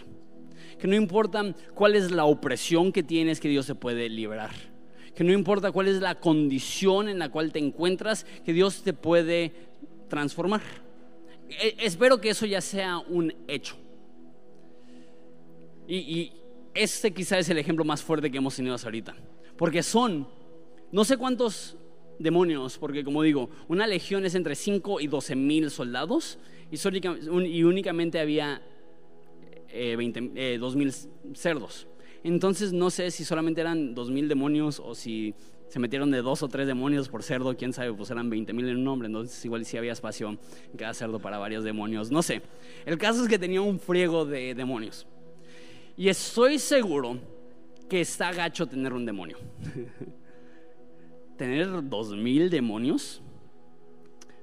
que 0.82 0.88
no 0.88 0.96
importa 0.96 1.54
cuál 1.76 1.94
es 1.94 2.10
la 2.10 2.26
opresión 2.26 2.92
que 2.92 3.04
tienes, 3.04 3.40
que 3.40 3.48
Dios 3.48 3.68
se 3.68 3.76
puede 3.76 4.10
liberar. 4.10 4.50
Que 5.14 5.24
no 5.24 5.32
importa 5.32 5.72
cuál 5.72 5.88
es 5.88 6.02
la 6.02 6.20
condición 6.20 7.08
en 7.08 7.20
la 7.20 7.30
cual 7.30 7.52
te 7.52 7.60
encuentras, 7.60 8.26
que 8.44 8.52
Dios 8.52 8.82
te 8.82 8.92
puede 8.92 9.54
transformar. 10.10 10.64
E, 11.48 11.76
espero 11.82 12.20
que 12.20 12.32
eso 12.32 12.48
ya 12.48 12.62
sea 12.62 12.98
un 12.98 13.32
hecho. 13.48 13.76
Y, 15.88 15.98
y 15.98 16.34
este 16.74 17.14
quizá 17.14 17.38
es 17.38 17.48
el 17.50 17.60
ejemplo 17.60 17.86
más 17.86 18.02
fuerte 18.02 18.32
que 18.32 18.40
hemos 18.40 18.56
tenido 18.56 18.74
hasta 18.74 18.88
ahorita. 18.88 19.16
Porque 19.58 19.84
son, 19.84 20.28
no 20.92 21.06
sé 21.06 21.16
cuántos 21.16 21.78
demonios, 22.18 22.80
porque 22.80 23.04
como 23.04 23.22
digo, 23.22 23.52
una 23.68 23.86
legión 23.86 24.26
es 24.26 24.34
entre 24.34 24.56
5 24.56 25.00
y 25.00 25.06
12 25.06 25.36
mil 25.36 25.70
soldados 25.70 26.40
y 26.72 27.64
únicamente 27.64 28.20
había 28.20 28.64
eh, 29.74 29.96
20, 29.96 30.32
eh, 30.36 30.60
cerdos. 31.34 31.88
Entonces 32.24 32.72
no 32.74 32.90
sé 32.90 33.12
si 33.12 33.26
solamente 33.26 33.62
eran 33.62 33.96
2.000 33.96 34.28
demonios 34.28 34.80
o 34.80 34.94
si 34.94 35.34
se 35.72 35.80
metieron 35.80 36.12
de 36.12 36.22
dos 36.22 36.44
o 36.44 36.50
tres 36.50 36.68
demonios 36.68 37.08
por 37.08 37.24
cerdo, 37.24 37.56
quién 37.56 37.72
sabe, 37.72 37.94
pues 37.94 38.12
eran 38.12 38.30
20.000 38.30 38.70
en 38.70 38.78
un 38.78 38.88
hombre, 38.90 39.08
entonces 39.08 39.44
igual 39.46 39.66
sí 39.66 39.78
había 39.78 39.94
espacio 39.94 40.30
en 40.30 40.78
cada 40.78 40.94
cerdo 40.94 41.20
para 41.20 41.38
varios 41.38 41.64
demonios, 41.64 42.12
no 42.12 42.22
sé. 42.22 42.42
El 42.86 42.98
caso 42.98 43.24
es 43.24 43.30
que 43.30 43.40
tenía 43.40 43.62
un 43.62 43.80
friego 43.80 44.26
de 44.26 44.54
demonios. 44.54 45.08
Y 45.96 46.10
estoy 46.10 46.60
seguro 46.60 47.20
que 47.90 48.02
está 48.02 48.34
gacho 48.34 48.68
tener 48.68 48.92
un 48.92 49.06
demonio. 49.06 49.38
tener 51.38 51.70
2.000 51.70 52.50
demonios, 52.50 53.22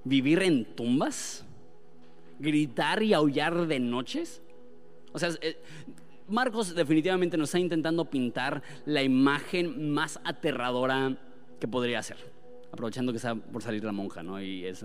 vivir 0.05 0.43
en 0.43 0.65
tumbas, 0.65 1.45
gritar 2.39 3.03
y 3.03 3.13
aullar 3.13 3.67
de 3.67 3.81
noches. 3.81 4.43
O 5.13 5.19
sea, 5.19 5.31
eh, 5.41 5.61
Marcos 6.29 6.75
definitivamente 6.75 7.37
nos 7.37 7.49
está 7.49 7.59
intentando 7.59 8.05
pintar 8.05 8.63
la 8.85 9.03
imagen 9.03 9.93
más 9.93 10.21
aterradora 10.25 11.17
que 11.59 11.69
podría 11.69 12.03
ser. 12.03 12.19
Aprovechando 12.73 13.13
que 13.13 13.17
está 13.17 13.35
por 13.35 13.63
salir 13.63 13.85
la 13.85 13.93
monja, 13.93 14.23
¿no? 14.23 14.41
Y. 14.43 14.65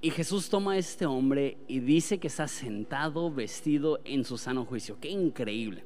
Y 0.00 0.10
Jesús 0.10 0.48
toma 0.48 0.74
a 0.74 0.78
este 0.78 1.06
hombre 1.06 1.58
y 1.66 1.80
dice 1.80 2.18
que 2.18 2.28
está 2.28 2.46
sentado, 2.46 3.32
vestido 3.32 3.98
en 4.04 4.24
su 4.24 4.38
sano 4.38 4.64
juicio. 4.64 4.96
Qué 5.00 5.08
increíble. 5.08 5.82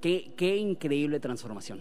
Qué, 0.00 0.32
qué 0.36 0.56
increíble 0.56 1.20
transformación. 1.20 1.80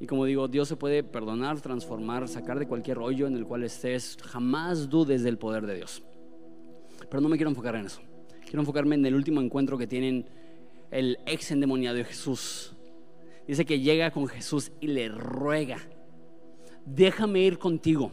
Y 0.00 0.06
como 0.06 0.24
digo, 0.24 0.48
Dios 0.48 0.66
se 0.66 0.76
puede 0.76 1.02
perdonar, 1.02 1.60
transformar, 1.60 2.26
sacar 2.26 2.58
de 2.58 2.66
cualquier 2.66 2.98
hoyo 2.98 3.26
en 3.26 3.36
el 3.36 3.44
cual 3.44 3.64
estés. 3.64 4.16
Jamás 4.22 4.88
dudes 4.88 5.22
del 5.22 5.36
poder 5.36 5.66
de 5.66 5.76
Dios. 5.76 6.02
Pero 7.08 7.20
no 7.20 7.28
me 7.28 7.36
quiero 7.36 7.50
enfocar 7.50 7.76
en 7.76 7.86
eso. 7.86 8.00
Quiero 8.42 8.60
enfocarme 8.60 8.94
en 8.94 9.04
el 9.06 9.14
último 9.14 9.40
encuentro 9.40 9.76
que 9.76 9.86
tienen 9.86 10.26
el 10.90 11.18
ex 11.26 11.50
endemoniado 11.50 11.96
de 11.96 12.04
Jesús. 12.04 12.74
Dice 13.46 13.64
que 13.64 13.80
llega 13.80 14.10
con 14.10 14.26
Jesús 14.26 14.72
y 14.80 14.88
le 14.88 15.08
ruega, 15.08 15.78
déjame 16.84 17.40
ir 17.40 17.58
contigo. 17.58 18.10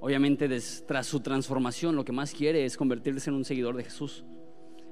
Obviamente, 0.00 0.48
tras 0.86 1.06
su 1.06 1.20
transformación, 1.20 1.94
lo 1.94 2.04
que 2.04 2.12
más 2.12 2.32
quiere 2.32 2.64
es 2.64 2.76
convertirse 2.76 3.28
en 3.28 3.36
un 3.36 3.44
seguidor 3.44 3.76
de 3.76 3.84
Jesús. 3.84 4.24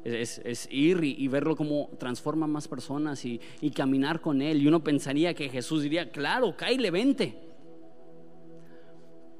Es, 0.04 0.68
ir 0.70 1.02
y, 1.02 1.28
verlo 1.28 1.56
como 1.56 1.90
transforma 1.98 2.46
más 2.46 2.68
personas 2.68 3.24
y, 3.24 3.40
caminar 3.74 4.20
con 4.20 4.42
Él. 4.42 4.62
Y 4.62 4.68
uno 4.68 4.84
pensaría 4.84 5.34
que 5.34 5.48
Jesús 5.48 5.82
diría, 5.82 6.10
claro, 6.10 6.56
Kyle, 6.56 6.90
vente. 6.90 7.34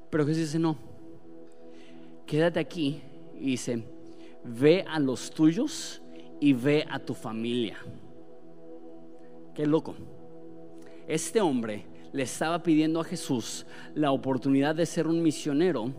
Pero 0.09 0.25
Jesús 0.25 0.43
dice, 0.43 0.59
no, 0.59 0.77
quédate 2.29 2.59
aquí 2.59 3.01
y 3.39 3.45
dice, 3.45 3.83
ve 4.43 4.85
a 4.87 4.99
los 4.99 5.31
tuyos 5.31 5.99
y 6.39 6.53
ve 6.53 6.85
a 6.87 6.99
tu 6.99 7.15
familia. 7.15 7.77
Qué 9.55 9.65
loco. 9.65 9.95
Este 11.07 11.41
hombre 11.41 11.87
le 12.13 12.21
estaba 12.21 12.61
pidiendo 12.61 12.99
a 13.01 13.03
Jesús 13.03 13.65
la 13.95 14.11
oportunidad 14.11 14.75
de 14.75 14.85
ser 14.85 15.07
un 15.07 15.23
misionero 15.23 15.91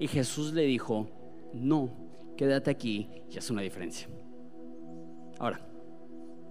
y 0.00 0.08
Jesús 0.08 0.52
le 0.52 0.62
dijo, 0.62 1.06
no, 1.54 1.90
quédate 2.36 2.72
aquí 2.72 3.08
y 3.30 3.38
haz 3.38 3.48
una 3.48 3.62
diferencia. 3.62 4.08
Ahora, 5.38 5.64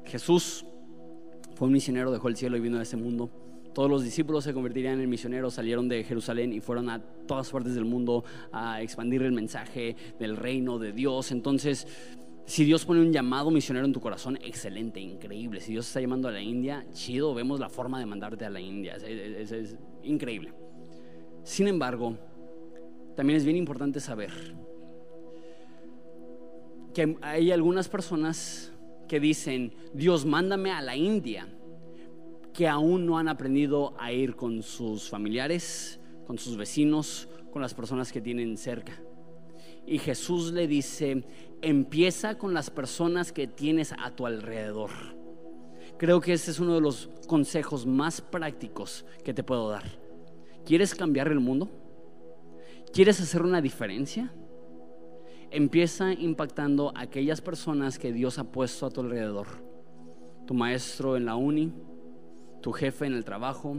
Jesús 0.05 0.65
fue 1.55 1.67
un 1.67 1.73
misionero, 1.73 2.13
dejó 2.13 2.29
el 2.29 2.37
cielo 2.37 2.55
y 2.55 2.61
vino 2.61 2.79
a 2.79 2.83
este 2.83 2.95
mundo 2.95 3.29
todos 3.75 3.89
los 3.89 4.05
discípulos 4.05 4.45
se 4.45 4.53
convertirían 4.53 5.01
en 5.01 5.09
misioneros, 5.09 5.53
salieron 5.53 5.89
de 5.89 6.01
Jerusalén 6.05 6.53
y 6.53 6.61
fueron 6.61 6.89
a 6.89 6.99
todas 7.27 7.51
partes 7.51 7.75
del 7.75 7.83
mundo 7.83 8.23
a 8.53 8.81
expandir 8.81 9.21
el 9.23 9.33
mensaje 9.33 9.97
del 10.17 10.37
reino 10.37 10.79
de 10.79 10.93
Dios. 10.93 11.33
Entonces, 11.33 11.85
si 12.45 12.63
Dios 12.63 12.85
pone 12.85 13.01
un 13.01 13.11
llamado 13.11 13.51
misionero 13.51 13.85
en 13.85 13.91
tu 13.91 13.99
corazón, 13.99 14.39
excelente, 14.41 15.01
increíble. 15.01 15.59
Si 15.59 15.73
Dios 15.73 15.87
está 15.87 15.99
llamando 15.99 16.29
a 16.29 16.31
la 16.31 16.41
India, 16.41 16.85
chido, 16.93 17.33
vemos 17.33 17.59
la 17.59 17.67
forma 17.67 17.99
de 17.99 18.05
mandarte 18.05 18.45
a 18.45 18.49
la 18.49 18.61
India. 18.61 18.95
Es, 18.95 19.51
es 19.51 19.75
increíble. 20.03 20.53
Sin 21.43 21.67
embargo, 21.67 22.17
también 23.17 23.35
es 23.35 23.43
bien 23.43 23.57
importante 23.57 23.99
saber 23.99 24.31
que 26.93 27.17
hay 27.21 27.51
algunas 27.51 27.89
personas 27.89 28.71
que 29.09 29.19
dicen, 29.19 29.73
Dios, 29.93 30.25
mándame 30.25 30.71
a 30.71 30.81
la 30.81 30.95
India 30.95 31.45
que 32.55 32.69
aún 32.69 33.05
no 33.05 33.17
han 33.17 33.27
aprendido 33.27 33.93
a 33.99 34.13
ir 34.13 34.37
con 34.37 34.63
sus 34.63 35.09
familiares, 35.09 35.99
con 36.25 36.37
sus 36.37 36.55
vecinos, 36.55 37.27
con 37.51 37.61
las 37.61 37.73
personas 37.73 38.13
que 38.13 38.21
tienen 38.21 38.55
cerca. 38.55 38.93
Y 39.85 39.99
Jesús 39.99 40.53
le 40.53 40.65
dice, 40.65 41.25
empieza 41.61 42.37
con 42.37 42.53
las 42.53 42.69
personas 42.69 43.33
que 43.33 43.47
tienes 43.47 43.93
a 44.01 44.15
tu 44.15 44.25
alrededor. 44.25 44.89
Creo 45.97 46.21
que 46.21 46.31
ese 46.31 46.51
es 46.51 46.59
uno 46.59 46.75
de 46.75 46.81
los 46.81 47.09
consejos 47.27 47.85
más 47.85 48.21
prácticos 48.21 49.05
que 49.25 49.33
te 49.33 49.43
puedo 49.43 49.69
dar. 49.69 49.83
¿Quieres 50.65 50.95
cambiar 50.95 51.27
el 51.27 51.41
mundo? 51.41 51.69
¿Quieres 52.93 53.19
hacer 53.19 53.41
una 53.41 53.61
diferencia? 53.61 54.33
Empieza 55.51 56.13
impactando 56.13 56.93
a 56.95 57.01
aquellas 57.01 57.41
personas 57.41 57.99
que 57.99 58.13
Dios 58.13 58.39
ha 58.39 58.45
puesto 58.45 58.85
a 58.85 58.91
tu 58.91 59.01
alrededor. 59.01 59.47
Tu 60.47 60.53
maestro 60.53 61.17
en 61.17 61.25
la 61.25 61.35
uni, 61.35 61.73
tu 62.65 62.71
jefe 62.71 63.05
en 63.05 63.13
el 63.13 63.23
trabajo, 63.23 63.77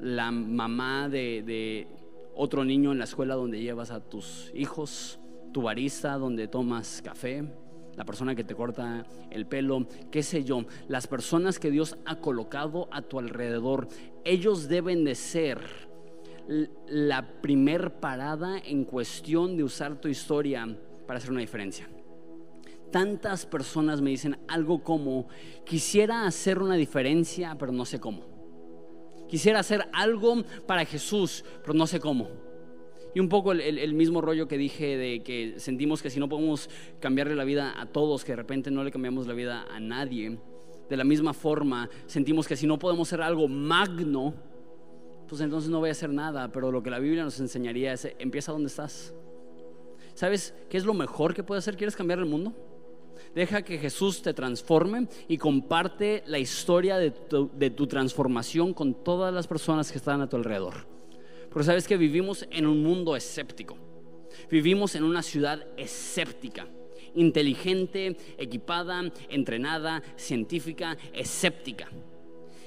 la 0.00 0.32
mamá 0.32 1.08
de, 1.08 1.86
otro 2.34 2.64
niño 2.64 2.90
en 2.90 2.98
la 2.98 3.04
escuela 3.04 3.36
donde 3.36 3.60
llevas 3.60 3.92
a 3.92 4.00
tus 4.00 4.50
hijos, 4.52 5.20
tu 5.52 5.62
barista 5.62 6.14
donde 6.14 6.48
tomas 6.48 7.00
café, 7.04 7.44
la 7.94 8.04
persona 8.04 8.34
que 8.34 8.42
te 8.42 8.56
corta 8.56 9.06
el 9.30 9.46
pelo, 9.46 9.86
qué 10.10 10.24
sé 10.24 10.42
yo, 10.42 10.64
las 10.88 11.06
personas 11.06 11.60
que 11.60 11.70
Dios 11.70 11.96
ha 12.04 12.16
colocado 12.16 12.88
a 12.90 13.02
tu 13.02 13.20
alrededor, 13.20 13.86
ellos 14.24 14.66
deben 14.66 15.04
de 15.04 15.14
ser 15.14 15.60
la 16.88 17.40
primer 17.40 18.00
parada 18.00 18.58
en 18.58 18.84
cuestión 18.84 19.56
de 19.56 19.62
usar 19.62 20.00
tu 20.00 20.08
historia 20.08 20.66
para 21.06 21.18
hacer 21.18 21.30
una 21.30 21.42
diferencia. 21.42 21.88
Tantas 22.90 23.44
personas 23.44 24.00
me 24.00 24.10
dicen 24.10 24.38
algo 24.48 24.82
como, 24.82 25.28
quisiera 25.64 26.26
hacer 26.26 26.58
una 26.58 26.74
diferencia, 26.76 27.56
pero 27.58 27.72
no 27.72 27.84
sé 27.84 28.00
cómo. 28.00 28.24
Quisiera 29.28 29.60
hacer 29.60 29.88
algo 29.92 30.42
para 30.66 30.84
Jesús, 30.86 31.44
pero 31.62 31.74
no 31.74 31.86
sé 31.86 32.00
cómo. 32.00 32.28
Y 33.14 33.20
un 33.20 33.28
poco 33.28 33.52
el, 33.52 33.94
mismo 33.94 34.20
rollo 34.20 34.48
que 34.48 34.56
dije 34.56 34.96
de 34.96 35.22
que 35.22 35.54
sentimos 35.58 36.02
que 36.02 36.10
si 36.10 36.20
no 36.20 36.28
podemos 36.28 36.70
cambiarle 37.00 37.34
la 37.34 37.44
vida 37.44 37.74
a 37.78 37.86
todos, 37.86 38.24
que 38.24 38.32
de 38.32 38.36
repente 38.36 38.70
no 38.70 38.84
le 38.84 38.90
cambiamos 38.90 39.26
la 39.26 39.34
vida 39.34 39.66
a 39.70 39.80
nadie, 39.80 40.38
de 40.88 40.96
la 40.96 41.04
misma 41.04 41.34
forma 41.34 41.90
sentimos 42.06 42.48
que 42.48 42.56
si 42.56 42.66
no 42.66 42.78
podemos 42.78 43.08
hacer 43.08 43.20
algo 43.20 43.48
magno, 43.48 44.34
pues 45.28 45.42
entonces 45.42 45.68
no 45.68 45.80
voy 45.80 45.90
a 45.90 45.92
hacer 45.92 46.10
nada. 46.10 46.50
Pero 46.50 46.70
lo 46.72 46.82
que 46.82 46.90
la 46.90 46.98
Biblia 46.98 47.24
nos 47.24 47.38
enseñaría 47.40 47.92
es, 47.92 48.08
empieza 48.18 48.52
donde 48.52 48.68
estás. 48.68 49.14
¿Sabes 50.14 50.54
qué 50.68 50.78
es 50.78 50.84
lo 50.84 50.94
mejor 50.94 51.34
que 51.34 51.42
puedes 51.42 51.64
hacer? 51.64 51.76
¿Quieres 51.76 51.94
cambiar 51.94 52.18
el 52.18 52.26
mundo? 52.26 52.54
Deja 53.38 53.62
que 53.62 53.78
Jesús 53.78 54.20
te 54.20 54.34
transforme 54.34 55.06
y 55.28 55.38
comparte 55.38 56.24
la 56.26 56.40
historia 56.40 56.98
de 56.98 57.12
tu, 57.12 57.86
transformación 57.86 58.74
con 58.74 59.04
todas 59.04 59.32
las 59.32 59.46
personas 59.46 59.92
que 59.92 59.98
están 59.98 60.20
a 60.20 60.28
tu 60.28 60.34
alrededor. 60.34 60.74
Porque 61.48 61.62
sabes 61.62 61.86
que 61.86 61.96
vivimos 61.96 62.48
en 62.50 62.66
un 62.66 62.82
mundo 62.82 63.14
escéptico. 63.14 63.76
Vivimos 64.50 64.96
en 64.96 65.04
una 65.04 65.22
ciudad 65.22 65.64
escéptica, 65.76 66.66
inteligente, 67.14 68.16
equipada, 68.38 69.04
entrenada, 69.28 70.02
científica, 70.16 70.98
escéptica. 71.12 71.88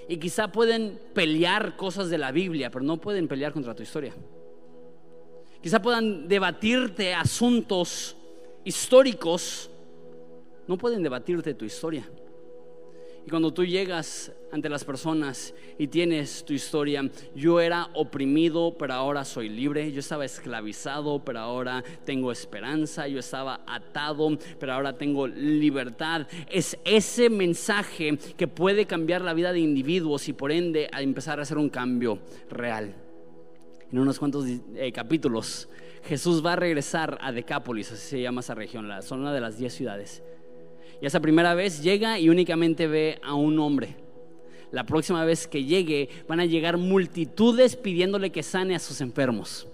Y 0.07 0.15
quizá 0.19 0.53
pueden 0.53 1.01
pelear 1.13 1.75
cosas 1.75 2.10
de 2.10 2.17
la 2.17 2.31
Biblia, 2.31 2.71
pero 2.71 2.86
no 2.86 2.95
pueden 2.95 3.27
pelear 3.27 3.51
contra 3.51 3.75
tu 3.75 3.84
historia. 3.84 4.13
Quizá 5.62 5.81
puedan 5.81 6.29
debatirte 6.29 7.13
asuntos 7.13 8.15
históricos 8.63 9.70
no 10.67 10.78
pueden 10.78 11.04
debatirte 11.04 11.54
tu 11.54 11.65
historia. 11.65 12.10
Y 13.26 13.30
cuando 13.30 13.54
tú 13.54 13.63
llegas 13.63 14.32
ante 14.52 14.67
las 14.67 14.84
personas 14.84 15.54
y 15.78 15.88
tienes 15.88 16.43
tu 16.43 16.54
historia, 16.54 17.08
yo 17.36 17.60
era 17.60 17.89
oprimido, 17.93 18.76
pero 18.80 18.95
ahora 18.95 19.24
soy 19.26 19.47
libre, 19.47 19.91
yo 19.91 20.00
estaba 20.00 20.26
esclavizado, 20.26 21.24
pero 21.24 21.39
ahora 21.39 21.84
tengo 22.04 22.32
esperanza, 22.32 23.08
yo 23.08 23.19
estaba 23.19 23.62
atado, 23.67 24.38
pero 24.60 24.74
ahora 24.74 24.97
tengo 24.97 25.28
libertad. 25.28 26.28
Es 26.50 26.80
ese 26.84 27.30
mensaje 27.30 28.17
que 28.36 28.47
puede 28.47 28.88
cambiar 28.88 29.21
la 29.21 29.36
vida 29.36 29.54
de 29.54 29.60
individuos 29.60 30.28
y 30.28 30.34
por 30.34 30.52
ende 30.52 30.89
a 30.91 31.04
empezar 31.04 31.38
a 31.38 31.43
hacer 31.43 31.60
un 31.60 31.69
cambio 31.69 32.17
real. 32.50 32.95
En 33.91 34.00
unos 34.00 34.17
cuantos 34.17 34.45
eh, 34.47 34.91
capítulos, 34.91 35.69
Jesús 36.06 36.43
va 36.43 36.54
a 36.54 36.56
regresar 36.56 37.19
a 37.21 37.32
Decápolis, 37.32 37.91
así 37.91 38.08
se 38.08 38.21
llama 38.21 38.41
esa 38.41 38.56
región, 38.56 38.88
la 38.88 39.04
zona 39.04 39.32
de 39.32 39.41
las 39.41 39.60
diez 39.60 39.76
ciudades. 39.76 40.24
Y 41.01 41.07
esa 41.07 41.19
primera 41.19 41.55
vez 41.55 41.81
llega 41.81 42.19
y 42.19 42.29
únicamente 42.29 42.87
ve 42.87 43.19
a 43.23 43.33
un 43.33 43.57
hombre. 43.59 43.95
La 44.71 44.85
próxima 44.85 45.25
vez 45.25 45.47
que 45.47 45.65
llegue 45.65 46.09
van 46.27 46.39
a 46.39 46.45
llegar 46.45 46.77
multitudes 46.77 47.75
pidiéndole 47.75 48.31
que 48.31 48.43
sane 48.43 48.75
a 48.75 48.79
sus 48.79 49.01
enfermos. 49.01 49.67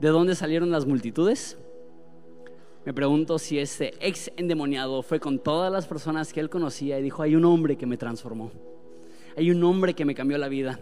¿De 0.00 0.08
dónde 0.08 0.34
salieron 0.34 0.70
las 0.70 0.86
multitudes? 0.86 1.58
Me 2.86 2.94
pregunto 2.94 3.38
si 3.38 3.58
este 3.58 3.92
ex 4.00 4.32
endemoniado 4.38 5.02
fue 5.02 5.20
con 5.20 5.38
todas 5.38 5.70
las 5.70 5.86
personas 5.86 6.32
que 6.32 6.40
él 6.40 6.48
conocía 6.48 6.98
y 6.98 7.02
dijo, 7.02 7.22
hay 7.22 7.36
un 7.36 7.44
hombre 7.44 7.76
que 7.76 7.84
me 7.84 7.98
transformó. 7.98 8.50
Hay 9.36 9.50
un 9.50 9.62
hombre 9.62 9.94
que 9.94 10.06
me 10.06 10.14
cambió 10.14 10.38
la 10.38 10.48
vida. 10.48 10.80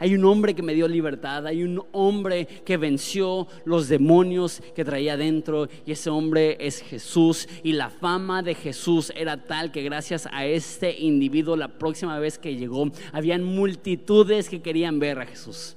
Hay 0.00 0.14
un 0.14 0.24
hombre 0.24 0.54
que 0.54 0.62
me 0.62 0.72
dio 0.72 0.88
libertad, 0.88 1.46
hay 1.46 1.62
un 1.62 1.84
hombre 1.92 2.46
que 2.64 2.78
venció 2.78 3.46
los 3.66 3.86
demonios 3.88 4.62
que 4.74 4.82
traía 4.82 5.18
dentro 5.18 5.68
y 5.84 5.92
ese 5.92 6.08
hombre 6.08 6.56
es 6.58 6.80
Jesús 6.80 7.46
y 7.62 7.74
la 7.74 7.90
fama 7.90 8.42
de 8.42 8.54
Jesús 8.54 9.12
era 9.14 9.44
tal 9.44 9.70
que 9.70 9.82
gracias 9.82 10.26
a 10.32 10.46
este 10.46 10.98
individuo 10.98 11.54
la 11.54 11.78
próxima 11.78 12.18
vez 12.18 12.38
que 12.38 12.56
llegó 12.56 12.90
habían 13.12 13.44
multitudes 13.44 14.48
que 14.48 14.62
querían 14.62 14.98
ver 15.00 15.18
a 15.18 15.26
Jesús. 15.26 15.76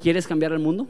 ¿Quieres 0.00 0.26
cambiar 0.26 0.52
el 0.52 0.58
mundo? 0.58 0.86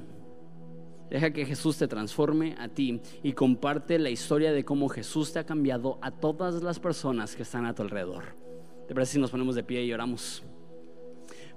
Deja 1.11 1.33
que 1.33 1.47
Jesús 1.47 1.77
te 1.77 1.87
transforme 1.87 2.57
a 2.59 2.67
ti 2.67 3.01
y 3.23 3.33
comparte 3.35 3.97
la 4.01 4.11
historia 4.11 4.53
de 4.53 4.65
cómo 4.65 4.89
Jesús 4.89 5.33
te 5.33 5.39
ha 5.39 5.47
cambiado 5.47 6.01
a 6.03 6.11
todas 6.11 6.65
las 6.65 6.81
personas 6.81 7.37
que 7.37 7.43
están 7.43 7.65
a 7.65 7.77
tu 7.77 7.83
alrededor. 7.83 8.25
¿Te 8.89 8.95
parece 8.95 9.13
si 9.13 9.19
nos 9.21 9.31
ponemos 9.31 9.55
de 9.55 9.63
pie 9.63 9.85
y 9.85 9.93
oramos? 9.93 10.43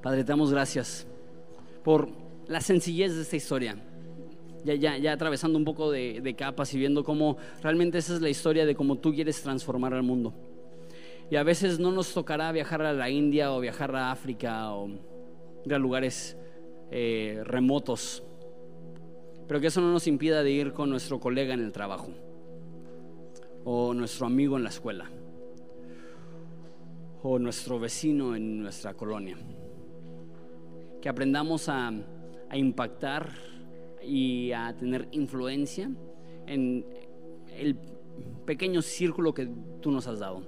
Padre, 0.08 0.24
te 0.24 0.32
damos 0.32 0.52
gracias 0.52 1.06
por 1.84 2.08
la 2.48 2.62
sencillez 2.62 3.13
de 3.13 3.24
esta 3.24 3.36
historia. 3.36 3.76
Ya, 4.63 4.74
ya, 4.74 4.98
ya 4.98 5.12
atravesando 5.12 5.60
un 5.60 5.65
poco 5.65 5.91
de, 5.91 6.34
capas 6.38 6.74
y 6.74 6.78
viendo 6.78 7.04
cómo 7.04 7.36
realmente 7.62 7.98
esa 7.98 8.13
es 8.13 8.22
la 8.22 8.30
historia 8.30 8.65
de 8.65 8.74
cómo 8.74 8.96
tú 9.00 9.13
quieres 9.13 9.41
transformar 9.41 9.93
al 9.93 10.04
mundo. 10.04 10.34
Y 11.30 11.36
a 11.36 11.43
veces 11.43 11.78
no 11.80 11.91
nos 11.91 12.13
tocará 12.13 12.54
viajar 12.54 12.84
a 12.84 12.93
la 12.93 13.10
India 13.10 13.52
o 13.52 13.60
viajar 13.60 13.93
a 13.98 14.10
África 14.10 14.74
o 14.74 14.88
ir 15.65 15.74
a 15.74 15.78
lugares 15.78 16.38
eh, 16.89 17.41
remotos, 17.43 18.24
pero 19.46 19.60
que 19.60 19.67
eso 19.67 19.82
no 19.82 19.91
nos 19.91 20.08
impida 20.08 20.41
de 20.41 20.52
ir 20.52 20.72
con 20.72 20.89
nuestro 20.89 21.20
colega 21.20 21.54
en 21.54 21.60
el 21.60 21.74
trabajo 21.74 22.13
o 23.65 23.93
nuestro 23.93 24.26
amigo 24.26 24.56
en 24.56 24.63
la 24.63 24.70
escuela 24.70 25.12
o 27.24 27.38
nuestro 27.39 27.78
vecino 27.78 28.38
en 28.38 28.62
nuestra 28.62 28.93
colonia 28.93 29.38
que 31.08 31.12
aprendamos 31.12 31.70
a, 31.70 31.89
impactar 32.52 33.32
y 34.04 34.52
a 34.52 34.76
tener 34.76 35.08
influencia 35.12 35.89
en 36.46 36.86
el 37.58 37.78
pequeño 38.46 38.82
círculo 38.82 39.34
que 39.34 39.50
tú 39.80 39.89
nos 39.89 40.06
has 40.08 40.20
dado. 40.20 40.43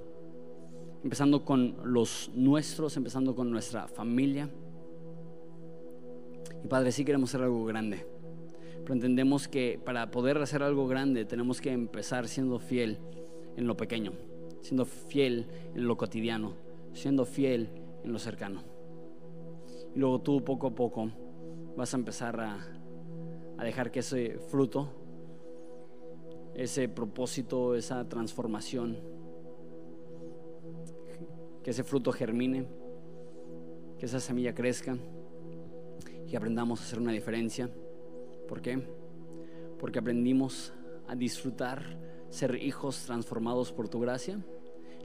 Empezando 1.02 1.46
con 1.46 1.78
los 1.86 2.30
nuestros, 2.36 2.98
empezando 2.98 3.36
con 3.36 3.50
nuestra 3.50 3.88
familia. 3.88 4.50
Y 6.62 6.68
Padre, 6.68 6.92
sí 6.92 7.06
queremos 7.06 7.30
hacer 7.30 7.44
algo 7.46 7.64
grande, 7.64 8.06
pero 8.82 8.96
entendemos 8.96 9.48
que 9.48 9.80
para 9.82 10.12
poder 10.12 10.40
hacer 10.40 10.62
algo 10.62 10.90
grande 10.90 11.24
tenemos 11.24 11.62
que 11.62 11.72
empezar 11.72 12.28
siendo 12.28 12.60
fiel 12.60 12.98
en 13.56 13.66
lo 13.66 13.78
pequeño, 13.78 14.12
siendo 14.60 14.84
fiel 14.84 15.48
en 15.74 15.88
lo 15.88 15.96
cotidiano, 15.96 16.52
siendo 16.92 17.24
fiel 17.24 17.70
en 18.04 18.12
lo 18.12 18.20
cercano. 18.20 18.79
Y 19.96 20.00
luego 20.00 20.22
tú 20.22 20.44
poco 20.44 20.68
a 20.68 20.76
poco 20.76 21.10
vas 21.76 21.94
a 21.94 21.98
empezar 21.98 22.40
a, 22.40 22.60
a 23.58 23.64
dejar 23.64 23.92
que 23.92 24.00
ese 24.00 24.38
fruto, 24.38 24.90
ese 26.54 26.90
propósito, 26.90 27.76
esa 27.76 28.08
transformación, 28.08 28.98
que 31.64 31.72
ese 31.72 31.84
fruto 31.84 32.12
germine, 32.12 32.68
que 33.98 34.06
esa 34.06 34.20
semilla 34.20 34.54
crezca 34.54 34.98
y 36.28 36.36
aprendamos 36.36 36.80
a 36.80 36.84
hacer 36.84 37.00
una 37.00 37.12
diferencia. 37.12 37.70
¿Por 38.48 38.62
qué? 38.62 38.82
Porque 39.80 40.00
aprendimos 40.00 40.74
a 41.08 41.16
disfrutar 41.16 41.98
ser 42.30 42.56
hijos 42.62 43.06
transformados 43.06 43.72
por 43.72 43.90
tu 43.90 44.00
gracia 44.00 44.40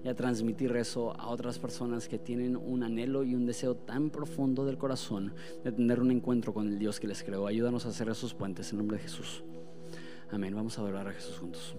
y 0.05 0.09
a 0.09 0.15
transmitir 0.15 0.77
eso 0.77 1.19
a 1.19 1.29
otras 1.29 1.59
personas 1.59 2.09
que 2.09 2.19
tienen 2.19 2.57
un 2.57 2.83
anhelo 2.83 3.25
y 3.25 3.35
un 3.35 3.47
deseo 3.47 3.75
tan 3.75 4.11
profundo 4.11 4.67
del 4.67 4.77
corazón 4.77 5.35
de 5.65 5.73
tener 5.73 6.01
un 6.01 6.11
encuentro 6.11 6.53
con 6.53 6.69
el 6.69 6.79
Dios 6.79 7.01
que 7.01 7.09
les 7.09 7.23
creó. 7.23 7.47
Ayúdanos 7.47 7.87
a 7.87 7.89
hacer 7.89 8.09
esos 8.11 8.35
puentes 8.35 8.71
en 8.71 8.79
nombre 8.79 8.99
de 8.99 9.05
Jesús. 9.05 9.43
Amén. 10.31 10.55
Vamos 10.55 10.79
a 10.79 10.83
adorar 10.83 11.09
a 11.09 11.13
Jesús 11.13 11.39
juntos. 11.39 11.75